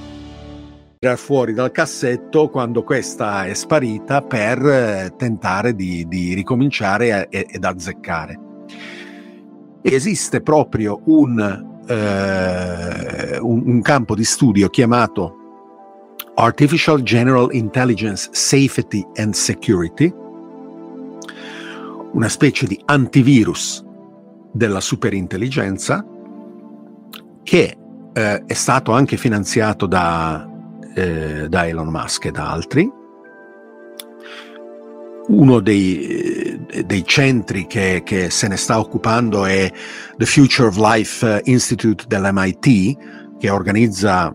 [1.16, 8.38] fuori dal cassetto quando questa è sparita per eh, tentare di, di ricominciare ed azzeccare.
[9.83, 11.40] Esiste proprio un,
[11.87, 15.37] eh, un, un campo di studio chiamato
[16.35, 20.12] Artificial General Intelligence Safety and Security,
[22.12, 23.85] una specie di antivirus
[24.53, 26.05] della superintelligenza
[27.42, 27.77] che
[28.12, 30.51] eh, è stato anche finanziato da
[30.94, 32.90] eh, da Elon Musk e da altri.
[35.29, 39.70] Uno dei, eh, dei centri che, che, se ne sta occupando è
[40.16, 44.35] The Future of Life Institute dell'MIT, che organizza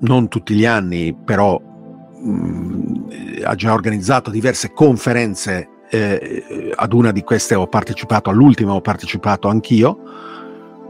[0.00, 3.06] non tutti gli anni, però mh, mm,
[3.44, 5.68] ha già organizzato diverse conferenze.
[5.90, 9.98] Eh, ad una di queste ho partecipato, all'ultima ho partecipato anch'io,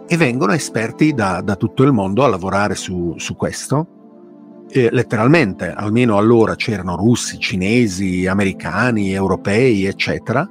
[0.07, 3.87] e vengono esperti da, da tutto il mondo a lavorare su, su questo.
[4.69, 10.49] Eh, letteralmente, almeno allora c'erano russi, cinesi, americani, europei, eccetera,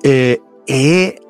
[0.00, 1.20] eh, e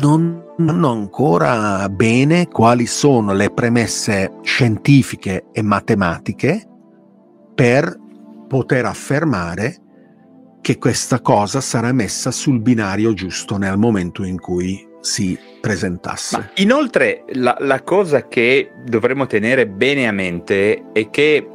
[0.00, 6.66] non sanno ancora bene quali sono le premesse scientifiche e matematiche
[7.54, 7.96] per
[8.48, 9.76] poter affermare
[10.66, 16.36] che questa cosa sarà messa sul binario giusto nel momento in cui si presentasse.
[16.36, 21.48] Ma inoltre la, la cosa che dovremmo tenere bene a mente è che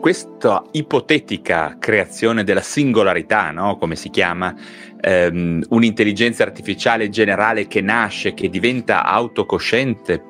[0.00, 3.76] questa ipotetica creazione della singolarità, no?
[3.76, 4.54] come si chiama,
[4.98, 10.24] ehm, un'intelligenza artificiale generale che nasce, che diventa autocosciente,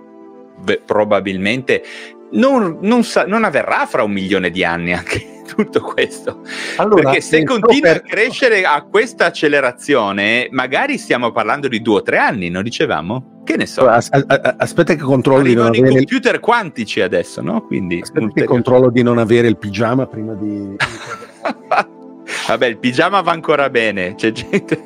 [0.58, 1.84] beh, probabilmente
[2.32, 6.40] non, non, sa- non, avverrà fra un milione di anni anche tutto questo.
[6.76, 7.96] Allora, Perché se continua per...
[7.96, 13.40] a crescere a questa accelerazione, magari stiamo parlando di due o tre anni, non dicevamo?
[13.44, 13.88] Che ne so.
[13.88, 15.88] As- as- aspetta che controllo di non avere...
[15.88, 17.66] i computer quantici adesso, no?
[17.66, 18.00] Quindi...
[18.00, 20.76] Aspetta che controllo di non avere il pigiama prima di...
[22.48, 24.84] Vabbè, il pigiama va ancora bene, c'è gente...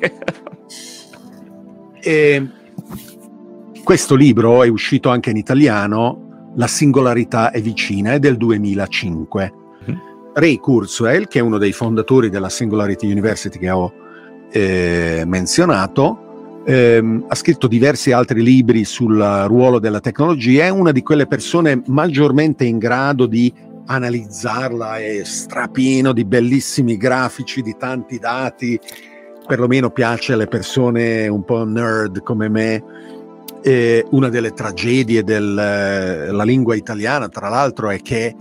[2.00, 2.46] E
[3.82, 9.65] questo libro è uscito anche in italiano, La singolarità è vicina, è del 2005.
[10.38, 13.90] Ray Kurzweil, che è uno dei fondatori della Singularity University che ho
[14.50, 19.16] eh, menzionato, ehm, ha scritto diversi altri libri sul
[19.46, 23.50] ruolo della tecnologia, è una di quelle persone maggiormente in grado di
[23.86, 28.78] analizzarla, è strapieno di bellissimi grafici, di tanti dati,
[29.46, 32.84] perlomeno piace alle persone un po' nerd come me.
[33.62, 38.34] E una delle tragedie della lingua italiana, tra l'altro, è che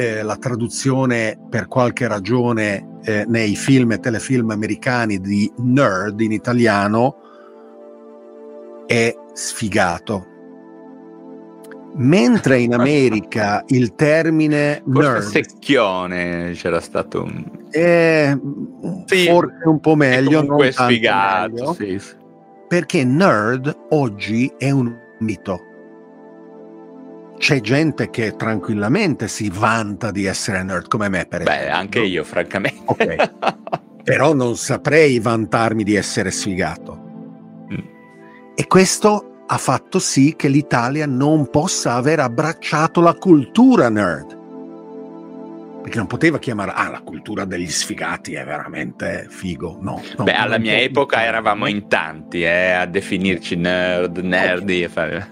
[0.00, 6.32] eh, la traduzione per qualche ragione eh, nei film e telefilm americani di nerd in
[6.32, 7.16] italiano
[8.86, 10.26] è sfigato.
[11.96, 18.34] Mentre in America il termine nerd secchione c'era stato un è
[19.04, 22.00] sì, forse un po' meglio, non sfigato, meglio, sì.
[22.66, 25.69] perché nerd oggi è un mito
[27.40, 31.64] c'è gente che tranquillamente si vanta di essere nerd come me, per esempio.
[31.64, 32.82] Beh, anche io, francamente.
[32.84, 33.16] Okay.
[34.04, 37.64] Però non saprei vantarmi di essere sfigato.
[37.72, 37.78] Mm.
[38.54, 44.38] E questo ha fatto sì che l'Italia non possa aver abbracciato la cultura nerd
[45.80, 50.34] perché non poteva chiamare ah la cultura degli sfigati è veramente figo no, no beh
[50.34, 55.22] alla mia epoca eravamo in tanti eh, a definirci nerd nerdi okay.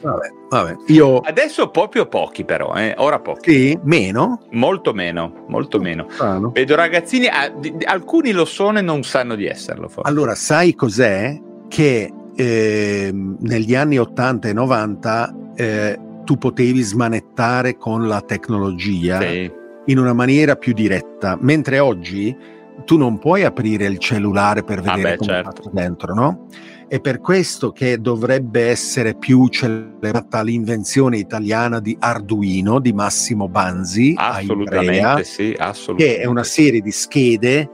[0.00, 0.74] vabbè, vabbè.
[0.88, 1.18] Io...
[1.18, 2.94] adesso proprio pochi però eh.
[2.98, 6.50] ora pochi sì, meno molto meno molto meno ah, no.
[6.50, 10.08] vedo ragazzini ah, di, di, alcuni lo sono e non sanno di esserlo forse.
[10.08, 11.38] allora sai cos'è
[11.68, 19.64] che eh, negli anni 80 e 90 eh, tu potevi smanettare con la tecnologia sì
[19.86, 22.36] in una maniera più diretta, mentre oggi
[22.84, 25.70] tu non puoi aprire il cellulare per vedere ah beh, come certo.
[25.72, 26.46] dentro, no?
[26.88, 34.14] È per questo che dovrebbe essere più celebrata l'invenzione italiana di Arduino di Massimo Banzi
[34.16, 36.18] assolutamente Ivrea, sì, assolutamente.
[36.18, 37.68] che è una serie di schede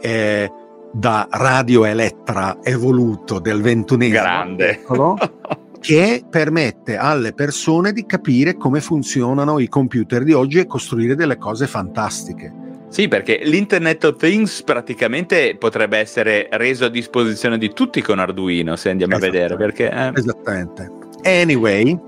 [0.00, 0.50] eh,
[0.92, 5.18] da radio elettra evoluto del ventunesimo secolo
[5.84, 11.36] che permette alle persone di capire come funzionano i computer di oggi e costruire delle
[11.36, 12.50] cose fantastiche.
[12.88, 18.76] Sì, perché l'Internet of Things praticamente potrebbe essere reso a disposizione di tutti con Arduino,
[18.76, 19.56] se andiamo a vedere.
[19.56, 20.10] Perché, eh...
[20.14, 20.90] Esattamente.
[21.22, 22.00] Anyway,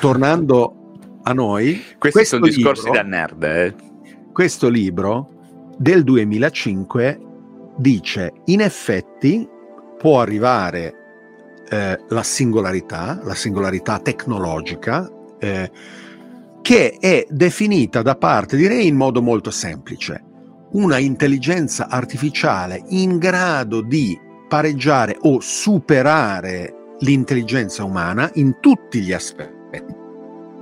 [0.00, 0.94] tornando
[1.24, 3.42] a noi, questi sono discorsi libro, da nerd.
[3.42, 3.74] Eh.
[4.32, 5.28] Questo libro
[5.76, 7.20] del 2005
[7.76, 9.46] dice: in effetti
[9.98, 10.99] può arrivare
[11.70, 15.08] eh, la singolarità, la singolarità tecnologica,
[15.38, 15.70] eh,
[16.60, 20.24] che è definita da parte di Ray in modo molto semplice.
[20.72, 24.18] Una intelligenza artificiale in grado di
[24.48, 29.94] pareggiare o superare l'intelligenza umana in tutti gli aspetti.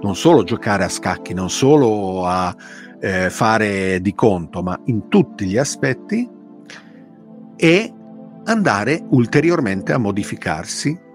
[0.00, 2.54] Non solo giocare a scacchi, non solo a
[3.00, 6.28] eh, fare di conto, ma in tutti gli aspetti
[7.56, 7.92] e
[8.48, 11.06] andare ulteriormente a modificarsi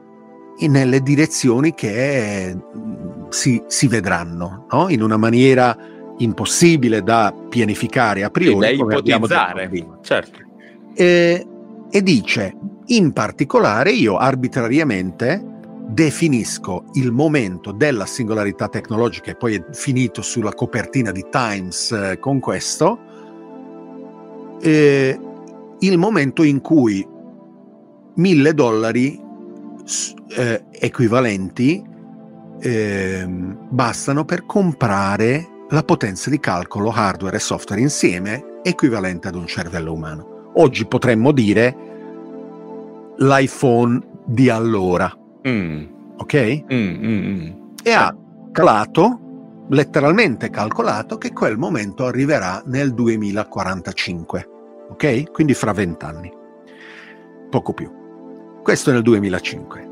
[0.68, 4.90] nelle direzioni che mm, si, si vedranno, no?
[4.90, 5.76] in una maniera
[6.20, 8.60] impossibile da pianificare a priori.
[8.60, 9.70] da ipotizzare,
[10.02, 10.40] certo.
[10.94, 11.48] E,
[11.90, 12.56] e dice,
[12.88, 15.52] in particolare io arbitrariamente
[15.88, 22.20] definisco il momento della singolarità tecnologica e poi è finito sulla copertina di Times eh,
[22.20, 23.00] con questo,
[24.62, 25.20] eh,
[25.80, 27.06] il momento in cui
[28.16, 29.20] mille dollari
[30.36, 31.84] eh, equivalenti
[32.59, 39.47] eh, bastano per comprare la potenza di calcolo hardware e software insieme equivalente ad un
[39.47, 40.51] cervello umano.
[40.55, 41.76] Oggi potremmo dire
[43.18, 45.11] l'iPhone di allora.
[45.47, 45.84] Mm.
[46.18, 46.64] Ok?
[46.72, 47.51] Mm, mm, mm.
[47.84, 48.16] e ha
[48.51, 54.49] calato, letteralmente calcolato, che quel momento arriverà nel 2045.
[54.91, 55.32] Ok?
[55.32, 56.32] Quindi fra vent'anni.
[57.49, 58.03] Poco più.
[58.64, 59.89] Questo nel 2005.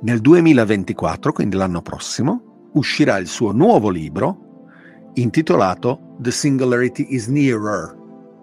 [0.00, 7.94] Nel 2024, quindi l'anno prossimo, uscirà il suo nuovo libro intitolato The Singularity is Nearer.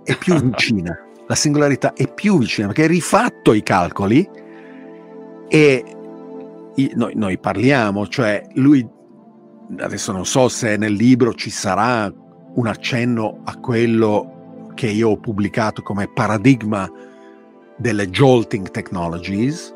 [0.04, 0.96] È più vicina.
[1.26, 4.30] La singolarità è più vicina perché hai rifatto i calcoli
[5.48, 5.86] e
[6.94, 8.88] noi, noi parliamo, cioè lui
[9.80, 12.14] adesso non so se nel libro ci sarà
[12.54, 16.88] un accenno a quello che io ho pubblicato come paradigma
[17.82, 19.76] delle jolting technologies,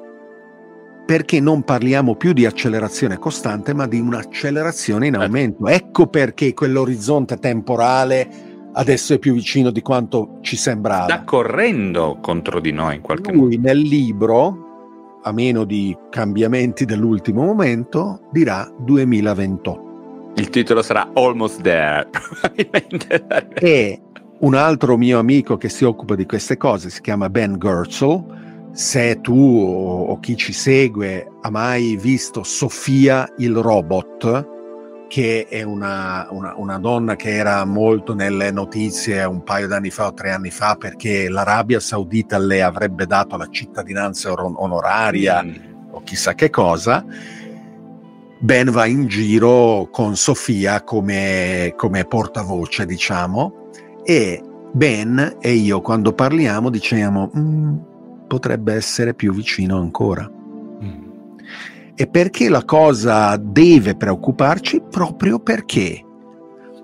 [1.05, 5.27] perché non parliamo più di accelerazione costante, ma di un'accelerazione in certo.
[5.27, 5.67] aumento.
[5.67, 11.05] Ecco perché quell'orizzonte temporale adesso è più vicino di quanto ci sembrava.
[11.05, 13.67] Sta correndo contro di noi in qualche Lui modo.
[13.67, 14.59] nel libro
[15.23, 20.33] a meno di cambiamenti dell'ultimo momento, dirà 2028.
[20.35, 22.09] Il titolo sarà Almost There.
[23.55, 24.01] e
[24.39, 28.43] un altro mio amico che si occupa di queste cose si chiama Ben Gertzel.
[28.73, 34.53] Se tu o, o chi ci segue ha mai visto Sofia il robot,
[35.07, 40.07] che è una, una, una, donna che era molto nelle notizie un paio d'anni fa
[40.07, 45.53] o tre anni fa perché l'Arabia Saudita le avrebbe dato la cittadinanza onoraria mm.
[45.91, 47.05] o chissà che cosa.
[48.39, 53.64] Ben va in giro con Sofia come, come portavoce, diciamo,
[54.05, 54.41] e
[54.71, 57.77] Ben e io quando parliamo diciamo mm,
[58.27, 60.29] potrebbe essere più vicino ancora.
[61.97, 64.83] E perché la cosa deve preoccuparci?
[64.89, 66.03] Proprio perché,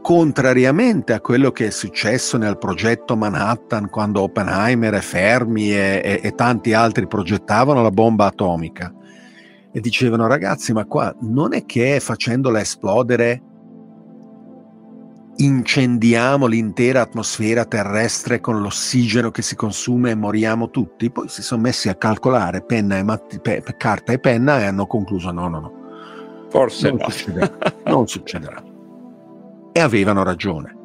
[0.02, 6.20] contrariamente a quello che è successo nel progetto Manhattan quando Oppenheimer e Fermi e, e,
[6.24, 8.94] e tanti altri progettavano la bomba atomica
[9.74, 13.42] e dicevano ragazzi ma qua non è che facendola esplodere
[15.44, 21.10] incendiamo l'intera atmosfera terrestre con l'ossigeno che si consuma e moriamo tutti.
[21.10, 24.86] Poi si sono messi a calcolare penna e matti, pe, carta e penna e hanno
[24.86, 25.74] concluso no, no, no.
[26.50, 27.10] Forse non no.
[27.10, 28.64] Succederà, non succederà.
[29.72, 30.78] E avevano ragione.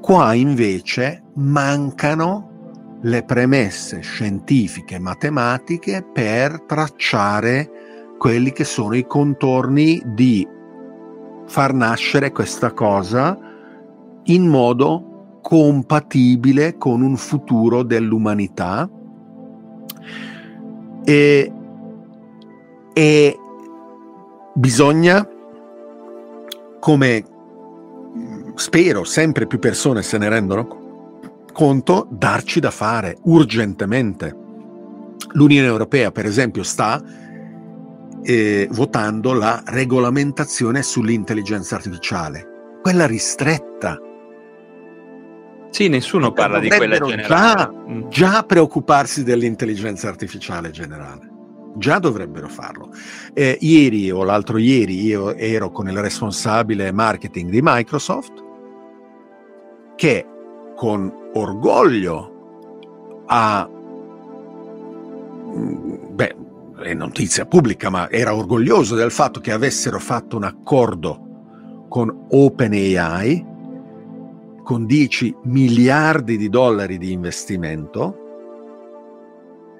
[0.00, 7.70] Qua invece mancano le premesse scientifiche e matematiche per tracciare
[8.18, 10.46] quelli che sono i contorni di
[11.46, 13.50] far nascere questa cosa
[14.24, 18.88] in modo compatibile con un futuro dell'umanità
[21.04, 21.52] e,
[22.92, 23.38] e
[24.54, 25.28] bisogna,
[26.78, 27.24] come
[28.54, 30.80] spero sempre più persone se ne rendono
[31.52, 34.36] conto, darci da fare urgentemente.
[35.32, 37.02] L'Unione Europea, per esempio, sta
[38.22, 43.98] eh, votando la regolamentazione sull'intelligenza artificiale, quella ristretta,
[45.72, 47.26] sì, nessuno parla di quella generale.
[47.26, 47.72] Già,
[48.10, 51.30] già preoccuparsi dell'intelligenza artificiale generale.
[51.76, 52.90] Già dovrebbero farlo.
[53.32, 58.32] Eh, ieri o l'altro ieri io ero con il responsabile marketing di Microsoft
[59.96, 60.26] che
[60.76, 63.66] con orgoglio ha
[65.56, 66.36] mm, beh,
[66.82, 73.51] è notizia pubblica, ma era orgoglioso del fatto che avessero fatto un accordo con OpenAI
[74.62, 78.16] con 10 miliardi di dollari di investimento,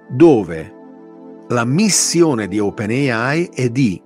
[0.08, 0.80] dove
[1.48, 4.00] la missione di OpenAI è di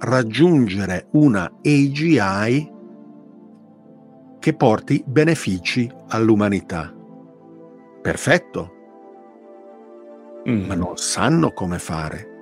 [0.00, 2.72] raggiungere una AGI
[4.38, 6.94] che porti benefici all'umanità.
[8.00, 8.72] Perfetto.
[10.48, 10.66] Mm.
[10.66, 12.36] Ma non sanno come fare.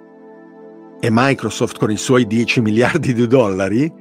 [1.01, 3.93] E Microsoft con i suoi 10 miliardi di dollari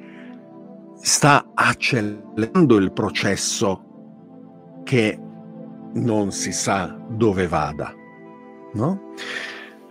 [1.05, 3.83] sta accelerando il processo
[4.83, 5.19] che
[5.93, 7.93] non si sa dove vada.
[8.73, 9.13] No?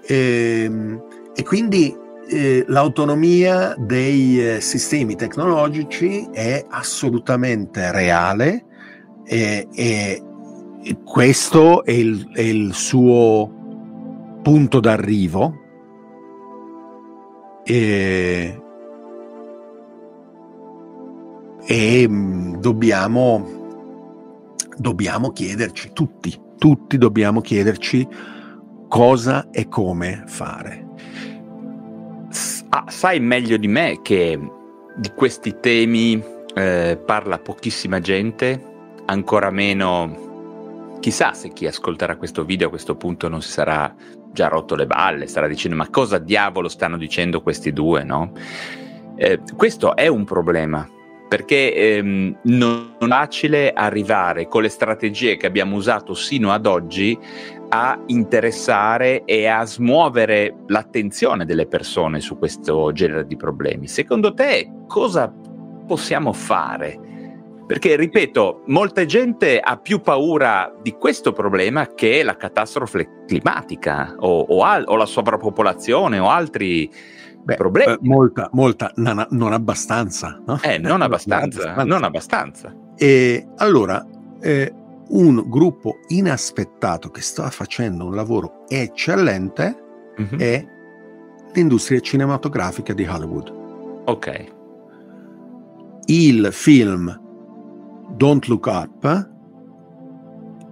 [0.05, 1.03] E, ehm,
[1.33, 1.97] e quindi
[2.29, 8.65] eh, l'autonomia dei eh, sistemi tecnologici è assolutamente reale
[9.25, 10.23] e, e,
[10.83, 15.61] e questo è il, è il, suo punto d'arrivo.
[17.63, 18.59] E,
[21.67, 23.77] e mm, dobbiamo,
[24.77, 28.07] dobbiamo chiederci, tutti, tutti dobbiamo chiederci
[28.89, 30.87] cosa e come fare.
[32.71, 34.39] Ah, sai meglio di me che
[34.97, 36.23] di questi temi
[36.55, 38.63] eh, parla pochissima gente,
[39.07, 43.95] ancora meno chissà se chi ascolterà questo video a questo punto non si sarà
[44.33, 48.33] già rotto le balle, starà dicendo ma cosa diavolo stanno dicendo questi due, no?
[49.17, 50.89] Eh, questo è un problema
[51.35, 57.19] perché ehm, non è facile arrivare con le strategie che abbiamo usato sino ad oggi
[57.71, 63.89] a interessare e a smuovere l'attenzione delle persone su questo genere di problemi.
[63.89, 65.35] Secondo te cosa
[65.89, 67.01] possiamo fare?
[67.67, 74.39] Perché, ripeto, molta gente ha più paura di questo problema che la catastrofe climatica o,
[74.39, 76.89] o, al, o la sovrappopolazione o altri
[77.45, 77.93] Beh, problemi.
[77.93, 80.41] Eh, molta, molta, non, non abbastanza.
[80.47, 80.59] No?
[80.63, 81.85] Eh, non abbastanza, abbastanza.
[81.85, 82.75] non abbastanza.
[82.97, 84.07] E allora,
[84.41, 84.73] eh,
[85.09, 89.77] un gruppo inaspettato che sta facendo un lavoro eccellente
[90.21, 90.39] mm-hmm.
[90.39, 90.67] è
[91.53, 93.53] l'industria cinematografica di Hollywood.
[94.07, 94.45] Ok.
[96.07, 97.21] Il film
[98.17, 99.33] Don't Look Up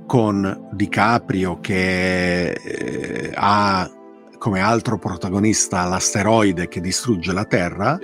[0.06, 3.90] con DiCaprio che eh, ha
[4.42, 7.96] come altro protagonista l'asteroide che distrugge la Terra,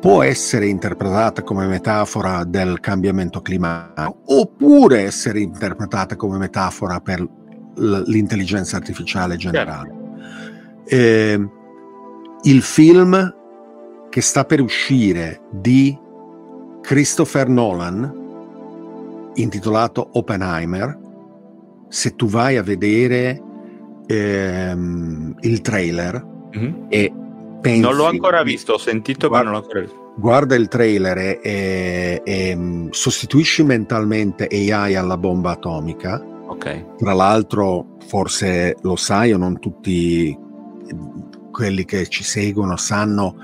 [0.00, 7.22] può essere interpretata come metafora del cambiamento climatico oppure essere interpretata come metafora per
[7.74, 9.94] l'intelligenza artificiale generale.
[10.86, 11.48] Eh,
[12.44, 13.34] il film
[14.08, 15.94] che sta per uscire di
[16.80, 20.98] Christopher Nolan, intitolato Oppenheimer,
[21.88, 23.50] se tu vai a vedere
[24.12, 26.24] ehm, il trailer
[26.56, 26.74] mm-hmm.
[26.88, 27.12] e
[27.60, 27.80] pensi...
[27.80, 30.00] Non l'ho ancora visto, ho sentito guarda, ma non l'ho ancora visto.
[30.16, 36.22] Guarda il trailer e, e, e mm, sostituisci mentalmente AI alla bomba atomica.
[36.46, 36.96] Ok.
[36.98, 40.36] Tra l'altro, forse lo sai o non tutti
[41.50, 43.36] quelli che ci seguono sanno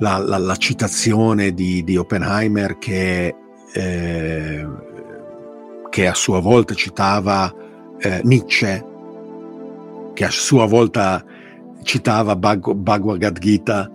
[0.00, 3.34] la, la, la citazione di, di, Oppenheimer che,
[3.72, 4.68] eh,
[5.88, 7.52] che, a sua volta citava
[7.98, 8.84] eh, Nietzsche,
[10.14, 11.22] che a sua volta
[11.82, 13.90] citava Bhag- Bhagavad Gita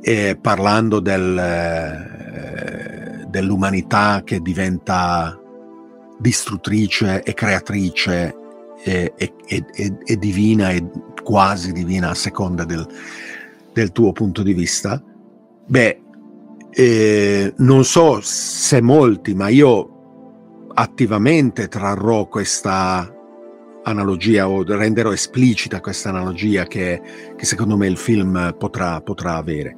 [0.00, 5.38] eh, parlando del, eh, dell'umanità che diventa
[6.18, 8.36] distruttrice e creatrice
[8.84, 9.64] e, e, e,
[10.04, 10.88] e divina e
[11.22, 12.86] quasi divina a seconda del,
[13.72, 15.02] del tuo punto di vista.
[15.66, 16.00] Beh,
[16.70, 19.88] eh, non so se molti, ma io
[20.74, 23.11] attivamente trarrò questa
[23.84, 27.00] analogia o renderò esplicita questa analogia che,
[27.36, 29.76] che secondo me il film potrà, potrà, avere.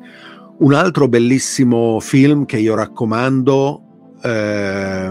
[0.59, 5.11] Un altro bellissimo film che io raccomando, eh,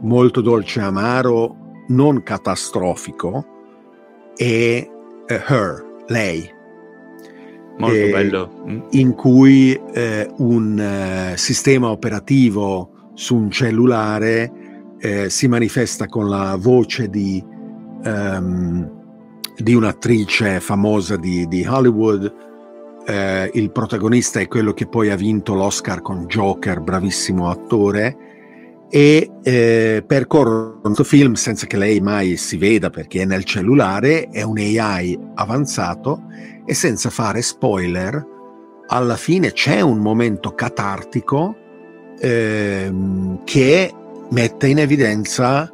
[0.00, 1.56] molto dolce e amaro,
[1.88, 3.46] non catastrofico,
[4.36, 6.54] è uh, Her, lei.
[7.78, 8.64] Molto eh, bello.
[8.68, 8.80] Mm.
[8.90, 14.52] In cui eh, un eh, sistema operativo su un cellulare
[14.98, 17.42] eh, si manifesta con la voce di,
[18.04, 18.90] um,
[19.56, 22.44] di un'attrice famosa di, di Hollywood.
[23.06, 28.16] Eh, il protagonista è quello che poi ha vinto l'Oscar con Joker, bravissimo attore
[28.88, 34.28] e eh, percorrono questo film senza che lei mai si veda perché è nel cellulare,
[34.28, 36.22] è un AI avanzato
[36.64, 38.24] e senza fare spoiler,
[38.88, 41.56] alla fine c'è un momento catartico
[42.18, 43.92] ehm, che
[44.30, 45.70] mette in evidenza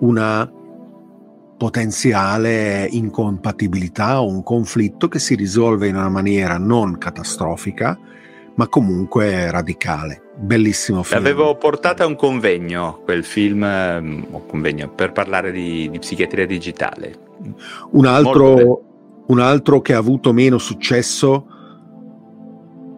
[0.00, 0.50] una
[1.56, 7.98] potenziale incompatibilità o un conflitto che si risolve in una maniera non catastrofica,
[8.56, 10.22] ma comunque radicale.
[10.36, 11.22] Bellissimo film.
[11.22, 17.16] L'avevo portato a un convegno, quel film, um, convegno, per parlare di, di psichiatria digitale.
[17.90, 18.82] Un altro,
[19.26, 21.46] un altro, che ha avuto meno successo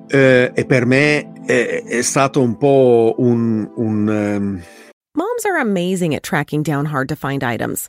[0.08, 3.70] eh, e per me è, è, stato un po' un...
[3.76, 4.62] un um...
[5.12, 7.88] Moms are amazing at tracking down hard to find items.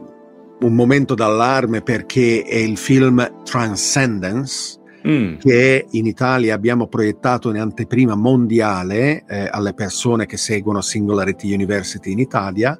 [0.69, 5.37] momento d'allarme perché è il film Transcendence mm.
[5.37, 12.11] che in Italia abbiamo proiettato in anteprima mondiale eh, alle persone che seguono Singularity University
[12.11, 12.79] in Italia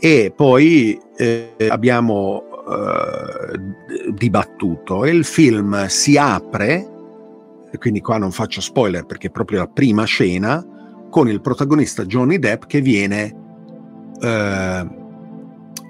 [0.00, 3.58] e poi eh, abbiamo eh,
[4.12, 6.86] dibattuto e il film si apre,
[7.78, 10.64] quindi qua non faccio spoiler perché è proprio la prima scena,
[11.10, 13.34] con il protagonista Johnny Depp che viene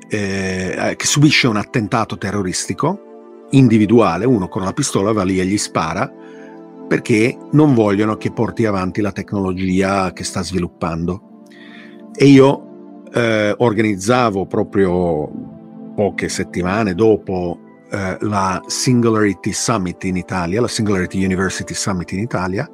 [0.09, 5.47] eh, eh, che subisce un attentato terroristico individuale, uno con la pistola va lì e
[5.47, 6.13] gli spara
[6.89, 11.43] perché non vogliono che porti avanti la tecnologia che sta sviluppando.
[12.15, 15.31] E io eh, organizzavo proprio
[15.95, 17.59] poche settimane dopo
[17.91, 22.69] eh, la Singularity Summit in Italia, la Singularity University Summit in Italia,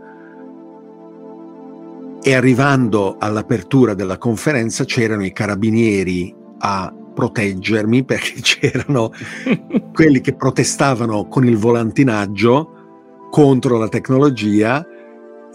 [2.23, 9.11] e arrivando all'apertura della conferenza c'erano i carabinieri a proteggermi perché c'erano
[9.93, 14.87] quelli che protestavano con il volantinaggio contro la tecnologia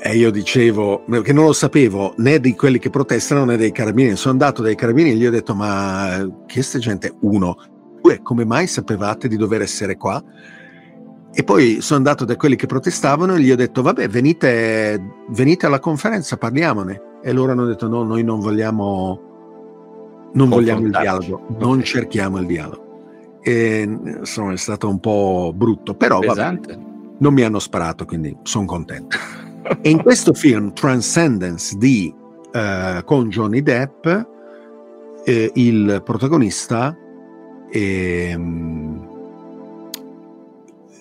[0.02, 4.16] e io dicevo che non lo sapevo né di quelli che protestano né dei carabinieri.
[4.16, 7.14] Sono andato dai carabinieri e gli ho detto ma che sta gente?
[7.22, 7.58] Uno.
[8.02, 10.24] Due come mai sapevate di dover essere qua?
[11.32, 15.66] E poi sono andato da quelli che protestavano e gli ho detto vabbè venite, venite
[15.66, 17.02] alla conferenza parliamone.
[17.22, 19.29] E loro hanno detto no noi non vogliamo
[20.34, 22.88] non vogliamo il dialogo, non cerchiamo il dialogo.
[23.42, 26.60] e insomma, è stato un po' brutto, però vabbè,
[27.20, 29.18] non mi hanno sparato, quindi sono contento.
[29.82, 34.06] e in questo film Transcendence di, uh, con Johnny Depp,
[35.26, 36.96] eh, il protagonista
[37.70, 38.40] eh,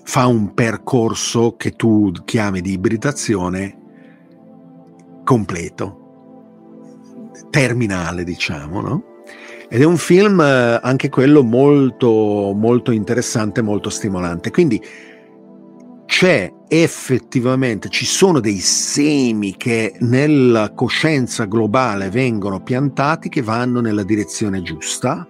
[0.03, 3.77] fa un percorso che tu chiami di ibridazione
[5.25, 6.07] completo,
[7.51, 9.08] terminale, diciamo, no?
[9.71, 14.51] Ed è un film eh, anche quello molto, molto interessante, molto stimolante.
[14.51, 14.83] Quindi
[16.07, 24.05] c'è effettivamente, ci sono dei semi che nella coscienza globale vengono piantati che vanno nella
[24.05, 25.29] direzione giusta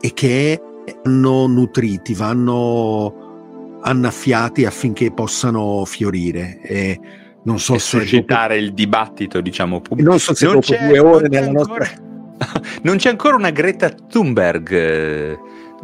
[0.00, 0.60] e che
[1.04, 6.58] vanno nutriti, vanno annaffiati affinché possano fiorire.
[6.60, 7.00] E
[7.44, 8.66] non so e se suscitare dopo...
[8.66, 10.10] il dibattito, diciamo, pubblico.
[10.10, 12.04] Non so se non dopo due ore nella nostra...
[12.82, 15.38] non c'è ancora una Greta Thunberg eh,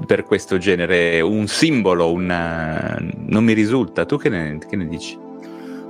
[0.06, 2.96] per questo genere, un simbolo, una...
[3.00, 4.04] non mi risulta.
[4.04, 5.18] Tu che ne, che ne dici?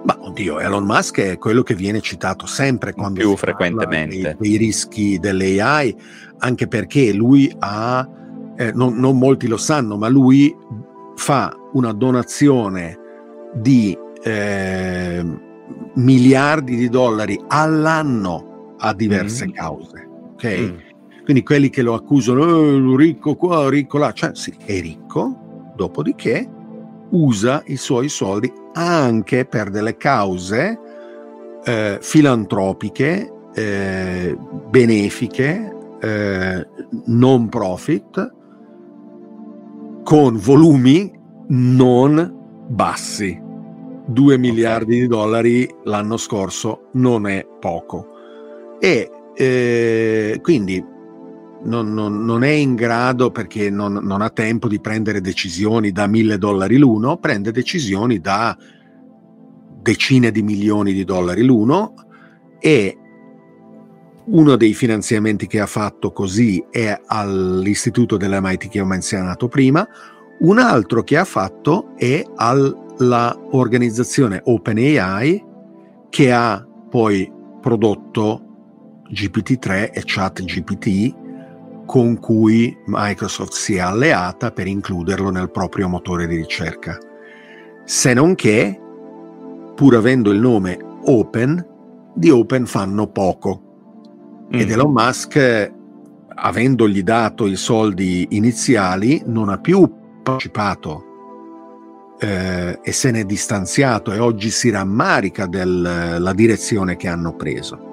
[0.05, 4.57] Ma oddio, Elon Musk è quello che viene citato sempre quando più frequentemente dei, dei,
[4.57, 5.97] rischi dell'AI,
[6.39, 8.09] anche perché lui ha,
[8.57, 10.53] eh, non, non, molti lo sanno, ma lui
[11.15, 12.99] fa una donazione
[13.55, 15.25] di eh,
[15.95, 19.51] miliardi di dollari all'anno a diverse mm.
[19.51, 20.02] cause.
[20.43, 20.59] Ok?
[20.59, 20.79] Mm.
[21.25, 26.49] Quindi quelli che lo accusano, eh, ricco qua, ricco là, cioè sì, è ricco, dopodiché
[27.11, 30.79] usa i suoi soldi anche per delle cause
[31.65, 34.37] eh, filantropiche, eh,
[34.69, 36.67] benefiche, eh,
[37.07, 38.35] non profit,
[40.03, 41.13] con volumi
[41.49, 43.41] non bassi.
[44.05, 48.09] 2 miliardi di dollari l'anno scorso non è poco.
[48.81, 50.85] E eh, quindi
[51.65, 56.07] non, non, non, è in grado perché non, non, ha tempo di prendere decisioni da
[56.07, 58.57] mille dollari l'uno, prende decisioni da
[59.81, 61.95] decine di milioni di dollari l'uno
[62.59, 62.97] e
[64.25, 69.85] uno dei finanziamenti che ha fatto così è all'istituto dell'MIT che ho menzionato prima,
[70.41, 75.45] un altro che ha fatto è all'organizzazione OpenAI
[76.09, 77.29] che ha poi
[77.61, 78.52] prodotto
[79.13, 81.15] GPT-3 e ChatGPT
[81.87, 86.97] con cui Microsoft si è alleata per includerlo nel proprio motore di ricerca.
[87.85, 88.81] Se non che,
[89.75, 91.67] pur avendo il nome Open,
[92.15, 94.47] di Open fanno poco.
[94.55, 94.61] Mm.
[94.61, 95.73] Ed Elon Musk,
[96.35, 99.91] avendogli dato i soldi iniziali, non ha più
[100.23, 107.92] partecipato eh, e se n'è distanziato e oggi si rammarica della direzione che hanno preso.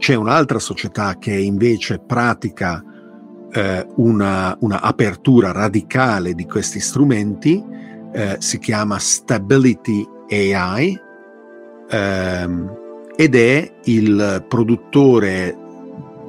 [0.00, 2.82] C'è un'altra società che invece pratica
[3.52, 7.62] eh, una, una, apertura radicale di questi strumenti,
[8.10, 10.98] eh, si chiama Stability AI
[11.90, 12.76] ehm,
[13.14, 15.54] ed è il produttore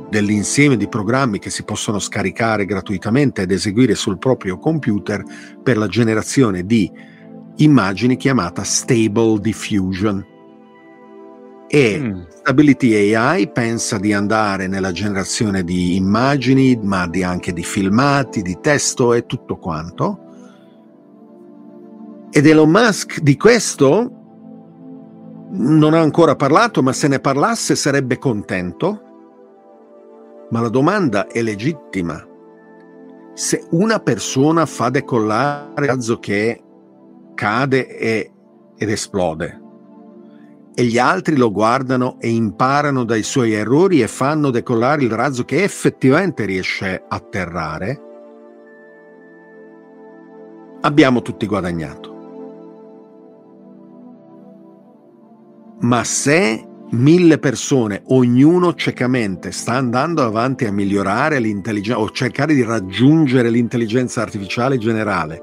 [0.09, 5.23] dell'insieme di programmi che si possono scaricare gratuitamente ed eseguire sul proprio computer
[5.63, 6.91] per la generazione di
[7.55, 10.25] immagini chiamata Stable Diffusion
[11.69, 12.21] e mm.
[12.43, 18.57] Stability AI pensa di andare nella generazione di immagini, ma di anche di filmati, di
[18.59, 20.19] testo e tutto quanto.
[22.31, 24.11] Ed Elon Musk di questo
[25.51, 29.01] non ha ancora parlato, ma se ne parlasse sarebbe contento.
[30.49, 32.27] Ma la domanda è legittima.
[33.35, 36.59] Se una persona fa decollare un razzo che
[37.35, 38.31] cade e,
[38.75, 39.60] ed esplode,
[40.73, 45.43] e gli altri lo guardano e imparano dai suoi errori e fanno decollare il razzo
[45.43, 48.01] che effettivamente riesce a atterrare,
[50.81, 52.09] abbiamo tutti guadagnato.
[55.81, 62.63] Ma se mille persone, ognuno ciecamente sta andando avanti a migliorare l'intelligenza o cercare di
[62.63, 65.41] raggiungere l'intelligenza artificiale generale,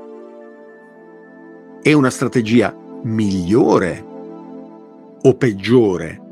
[1.83, 4.08] è una strategia migliore
[5.23, 6.23] o peggiore.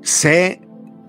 [0.00, 0.58] Se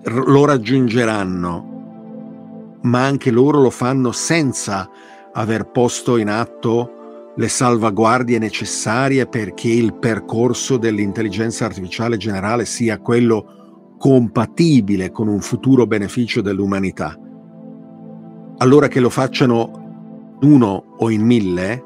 [0.04, 4.88] lo raggiungeranno, ma anche loro lo fanno senza
[5.32, 6.94] aver posto in atto
[7.36, 15.86] le salvaguardie necessarie perché il percorso dell'intelligenza artificiale generale sia quello compatibile con un futuro
[15.86, 17.16] beneficio dell'umanità.
[18.58, 21.84] Allora che lo facciano uno o in mille,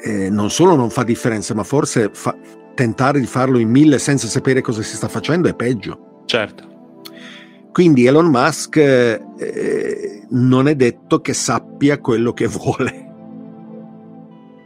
[0.00, 2.36] eh, non solo non fa differenza, ma forse fa,
[2.74, 6.22] tentare di farlo in mille senza sapere cosa si sta facendo è peggio.
[6.26, 6.66] Certo.
[7.72, 13.06] quindi Elon Musk eh, non è detto che sappia quello che vuole.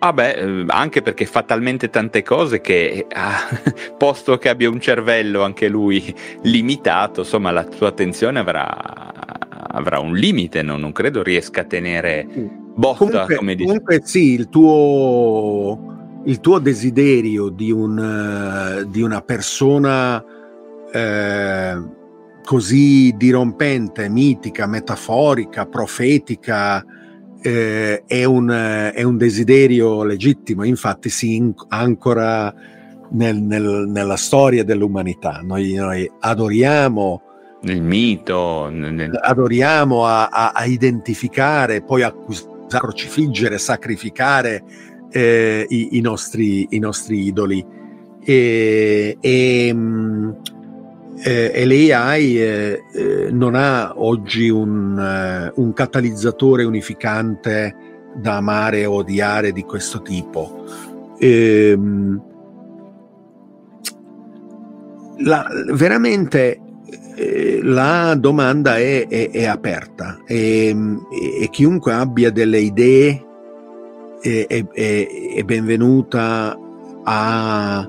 [0.01, 3.49] Ah beh, eh, anche perché fa talmente tante cose che, ah,
[3.97, 6.13] posto che abbia un cervello anche lui
[6.43, 8.67] limitato, insomma la sua attenzione avrà,
[9.69, 10.77] avrà un limite, no?
[10.77, 12.27] non credo riesca a tenere
[12.75, 13.67] botta, comunque, come dici.
[13.67, 21.91] Comunque sì, il tuo, il tuo desiderio di, un, uh, di una persona uh,
[22.45, 26.85] così dirompente, mitica, metaforica, profetica,
[27.41, 28.49] eh, è, un,
[28.95, 32.55] è, un, desiderio legittimo, infatti si ancora
[33.11, 35.41] nel, nel, nella storia dell'umanità.
[35.43, 37.23] Noi, noi adoriamo
[37.63, 39.19] nel mito, nel...
[39.21, 44.63] adoriamo a, a, a, identificare, poi accusare, crocifiggere, sacrificare
[45.11, 47.65] eh, i, i, nostri, i, nostri, idoli.
[48.25, 50.31] E, e, mm,
[51.25, 57.75] eh, e l'AI eh, eh, non ha oggi un, uh, un, catalizzatore unificante
[58.17, 60.65] da amare o odiare di questo tipo.
[61.19, 62.21] Ehm,
[65.19, 66.61] la, veramente eh,
[67.63, 70.75] la domanda è, è, è aperta e,
[71.41, 73.27] e, chiunque abbia delle idee
[74.21, 76.57] è, è benvenuta
[77.05, 77.89] a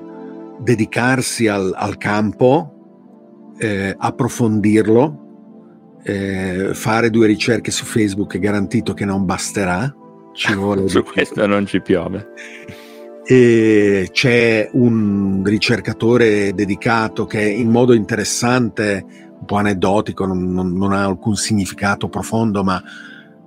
[0.58, 2.74] dedicarsi al, al campo
[3.58, 9.94] eh, approfondirlo, eh, fare due ricerche su Facebook è garantito che non basterà.
[10.32, 12.28] Ci vuole su questo non ci piove.
[13.26, 19.04] E c'è un ricercatore dedicato che in modo interessante,
[19.38, 22.82] un po' aneddotico, non, non, non ha alcun significato profondo, ma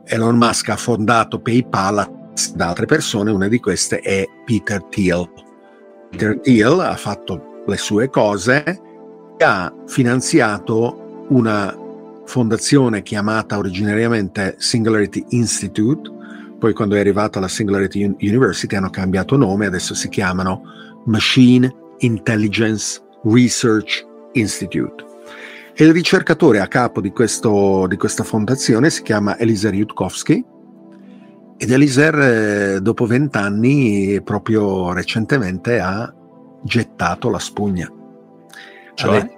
[0.04, 2.16] Elon Musk ha fondato PayPal
[2.56, 5.30] da altre persone, una di queste è Peter Thiel.
[6.10, 8.64] Peter Thiel ha fatto le sue cose,
[9.38, 11.76] ha finanziato una
[12.26, 16.10] fondazione chiamata originariamente Singularity Institute,
[16.58, 20.64] poi quando è arrivata la Singularity University hanno cambiato nome, adesso si chiamano
[21.06, 25.06] Machine Intelligence Research Institute.
[25.74, 30.44] E il ricercatore a capo di, questo, di questa fondazione si chiama Eliser Yudkowsky
[31.58, 36.12] ed Eliser eh, dopo vent'anni, proprio recentemente, ha
[36.64, 37.92] gettato la spugna.
[38.96, 39.30] Cioè?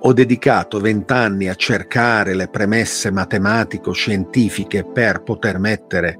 [0.00, 6.18] ho dedicato vent'anni a cercare le premesse matematico-scientifiche per poter mettere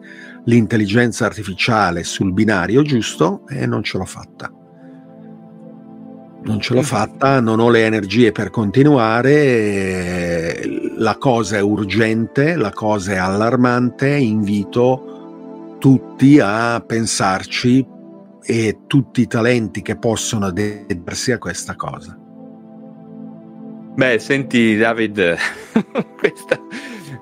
[0.48, 4.50] l'intelligenza artificiale sul binario giusto e non ce l'ho fatta.
[6.40, 10.60] Non ce l'ho fatta, non ho le energie per continuare,
[10.96, 17.86] la cosa è urgente, la cosa è allarmante, invito tutti a pensarci
[18.42, 22.18] e tutti i talenti che possono dedicarsi a questa cosa.
[23.94, 25.36] Beh, senti David,
[26.18, 26.58] questa...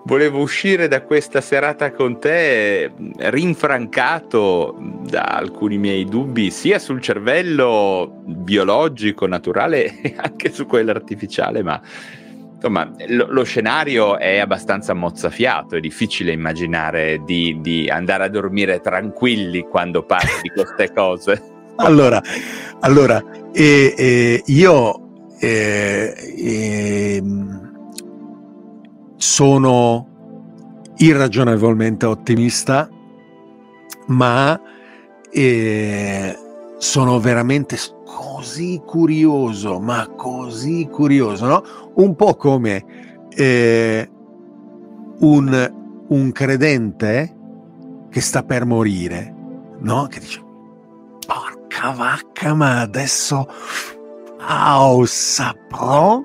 [0.07, 8.22] volevo uscire da questa serata con te rinfrancato da alcuni miei dubbi sia sul cervello
[8.24, 11.80] biologico, naturale e anche su quello artificiale, ma
[12.54, 18.80] insomma lo, lo scenario è abbastanza mozzafiato, è difficile immaginare di, di andare a dormire
[18.80, 21.42] tranquilli quando parli di queste cose.
[21.76, 22.22] allora,
[22.80, 23.20] allora
[23.52, 25.00] eh, eh, io
[25.40, 27.22] eh, eh,
[29.16, 32.88] sono irragionevolmente ottimista,
[34.06, 34.60] ma
[35.30, 36.38] eh,
[36.78, 41.62] sono veramente così curioso, ma così curioso, no?
[41.94, 44.10] Un po' come eh,
[45.18, 45.72] un,
[46.08, 47.34] un credente
[48.10, 49.34] che sta per morire,
[49.80, 50.06] no?
[50.06, 50.42] Che dice,
[51.26, 53.46] porca vacca, ma adesso
[54.48, 56.22] Wow, saprò,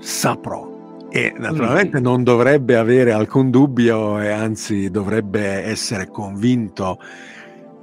[0.00, 0.73] saprò.
[1.16, 6.98] E naturalmente non dovrebbe avere alcun dubbio e anzi dovrebbe essere convinto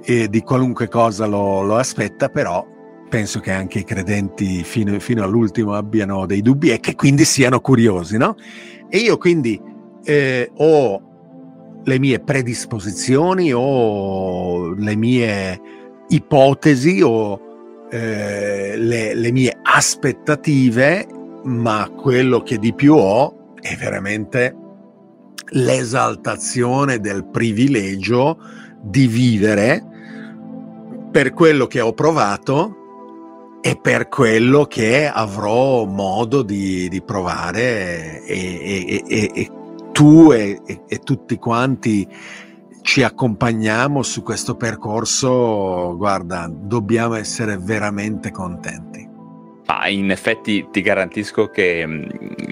[0.04, 2.62] eh, di qualunque cosa lo, lo, aspetta, però
[3.08, 7.60] penso che anche i credenti fino, fino, all'ultimo abbiano dei dubbi e che quindi siano
[7.60, 8.36] curiosi, no?
[8.90, 9.58] E io quindi
[10.04, 11.00] eh, ho
[11.84, 15.60] le mie predisposizioni, ho le mie
[16.08, 17.40] ipotesi, ho
[17.90, 21.06] eh, le, le mie aspettative,
[21.44, 24.56] ma quello che di più ho è veramente
[25.50, 28.38] l'esaltazione del privilegio
[28.80, 29.84] di vivere
[31.10, 32.76] per quello che ho provato
[33.60, 39.50] e per quello che avrò modo di, di provare e, e, e, e
[39.92, 40.60] tu e,
[41.04, 42.08] tutti quanti
[42.80, 49.11] ci accompagniamo su questo percorso, guarda, dobbiamo essere veramente contenti.
[49.66, 52.02] Ah, in effetti ti garantisco che mm,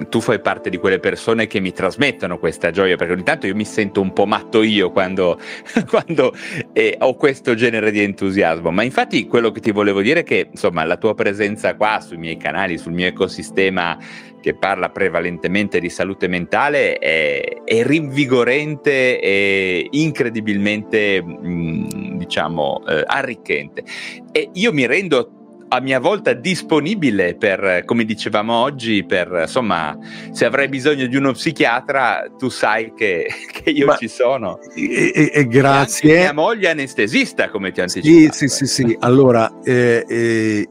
[0.08, 3.54] tu fai parte di quelle persone che mi trasmettono questa gioia, perché ogni tanto io
[3.54, 5.38] mi sento un po' matto io quando,
[5.90, 6.32] quando
[6.72, 8.70] eh, ho questo genere di entusiasmo.
[8.70, 12.16] Ma infatti quello che ti volevo dire è che insomma la tua presenza qua sui
[12.16, 13.98] miei canali, sul mio ecosistema
[14.40, 23.02] che parla prevalentemente di salute mentale è, è rinvigorente e incredibilmente mh, mm, diciamo eh,
[23.06, 23.84] arricchente
[24.32, 25.39] e io mi rendo
[25.72, 29.96] a mia volta disponibile per, come dicevamo oggi, per insomma,
[30.32, 34.58] se avrai bisogno di uno psichiatra, tu sai che, che io Ma, ci sono.
[34.74, 36.16] E, e, e grazie.
[36.16, 38.32] E mia moglie è anestesista, come ti ho anticipato.
[38.34, 38.96] Sì, sì, sì, sì.
[38.98, 40.68] Allora, eh, eh,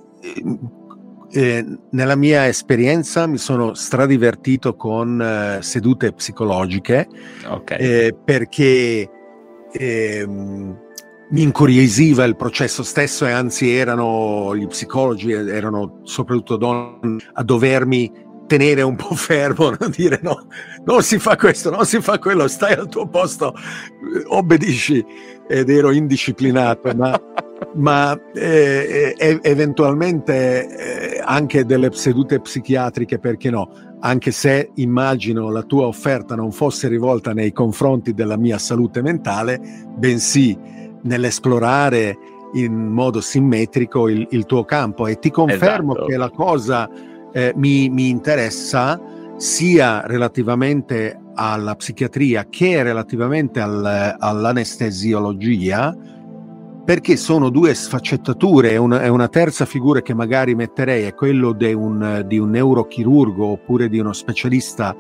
[1.32, 7.08] eh, nella mia esperienza mi sono stradivertito con eh, sedute psicologiche
[7.47, 7.78] okay.
[7.80, 9.10] eh, perché
[9.72, 10.88] ehm,
[11.32, 18.28] mi incuriosiva il processo stesso e anzi erano gli psicologi, erano soprattutto donne a dovermi
[18.48, 20.48] tenere un po' fermo, non dire no,
[20.86, 23.54] non si fa questo, non si fa quello, stai al tuo posto,
[24.28, 25.06] obbedisci
[25.48, 27.20] ed ero indisciplinato, ma,
[27.76, 33.70] ma eh, eh, eventualmente eh, anche delle sedute psichiatriche, perché no?
[34.02, 39.60] Anche se immagino la tua offerta non fosse rivolta nei confronti della mia salute mentale,
[39.98, 40.58] bensì
[41.04, 42.18] nell'esplorare
[42.54, 46.08] in modo simmetrico il, il tuo campo e ti confermo esatto.
[46.08, 46.89] che la cosa
[47.32, 49.00] eh, mi, mi interessa
[49.38, 55.95] sia relativamente alla psichiatria che relativamente al, all'anestesiologia
[56.84, 62.24] perché sono due sfaccettature e una, una, terza figura che magari metterei è quello un,
[62.26, 64.95] di un neurochirurgo oppure di uno specialista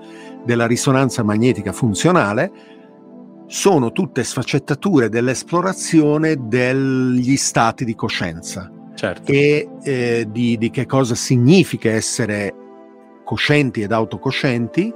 [0.45, 2.51] della risonanza magnetica funzionale
[3.49, 9.31] sono tutte sfaccettature dell'esplorazione degli stati di coscienza certo.
[9.31, 12.53] e eh, di, di, che cosa significa essere
[13.23, 14.93] coscienti ed autocoscienti,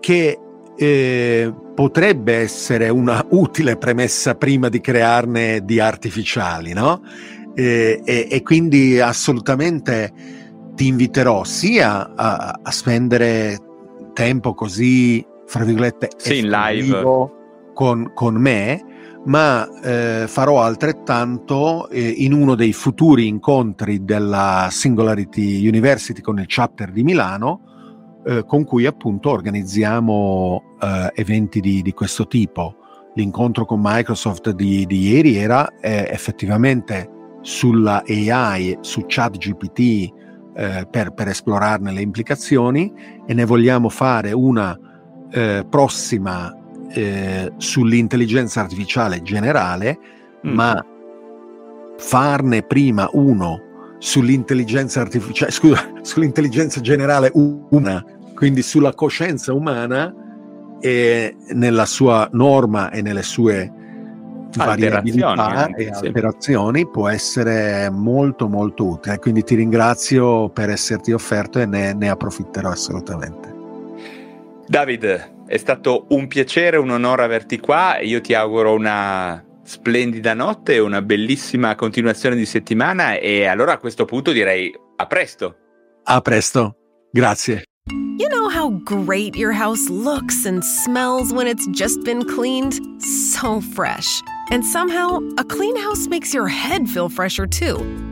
[0.00, 0.38] che
[0.76, 7.00] eh, potrebbe essere una utile premessa prima di crearne di artificiali, no?
[7.54, 10.12] E, e, e quindi assolutamente
[10.74, 13.58] ti inviterò sia a, a spendere
[14.12, 17.40] tempo così, fra virgolette, sì, in live
[17.82, 18.80] con, con me,
[19.24, 26.44] ma eh, farò altrettanto eh, in uno dei futuri incontri della Singularity University con il
[26.46, 32.76] chapter di Milano, eh, con cui appunto organizziamo eh, eventi di, di, questo tipo.
[33.16, 37.10] L'incontro con Microsoft di, di ieri era eh, effettivamente
[37.40, 39.80] sulla AI, su ChatGPT,
[40.54, 42.92] eh, per, per esplorarne le implicazioni
[43.26, 44.78] e ne vogliamo fare una
[45.66, 46.61] prossima
[46.92, 49.98] eh, sull'intelligenza artificiale generale,
[50.46, 50.52] mm.
[50.52, 50.84] ma
[51.96, 60.12] farne prima uno sull'intelligenza artificiale, scusa, sull'intelligenza generale una, quindi sulla coscienza umana
[60.80, 63.72] e nella sua norma e nelle sue
[64.56, 69.18] variabilità e alterazioni può essere molto molto utile.
[69.18, 73.50] Quindi ti ringrazio per esserti offerto e ne, ne approfitterò assolutamente.
[74.66, 77.98] David, è stato un piacere, un onore averti qua.
[78.00, 83.78] Io ti auguro una splendida notte e una bellissima continuazione di settimana e allora a
[83.78, 85.56] questo punto direi a presto.
[86.04, 86.76] A presto.
[87.10, 87.64] Grazie.
[88.18, 92.78] You know how great your house looks and smells when it's just been cleaned?
[93.00, 94.20] So fresh.
[94.50, 98.11] And somehow, a clean house makes your head feel fresher too.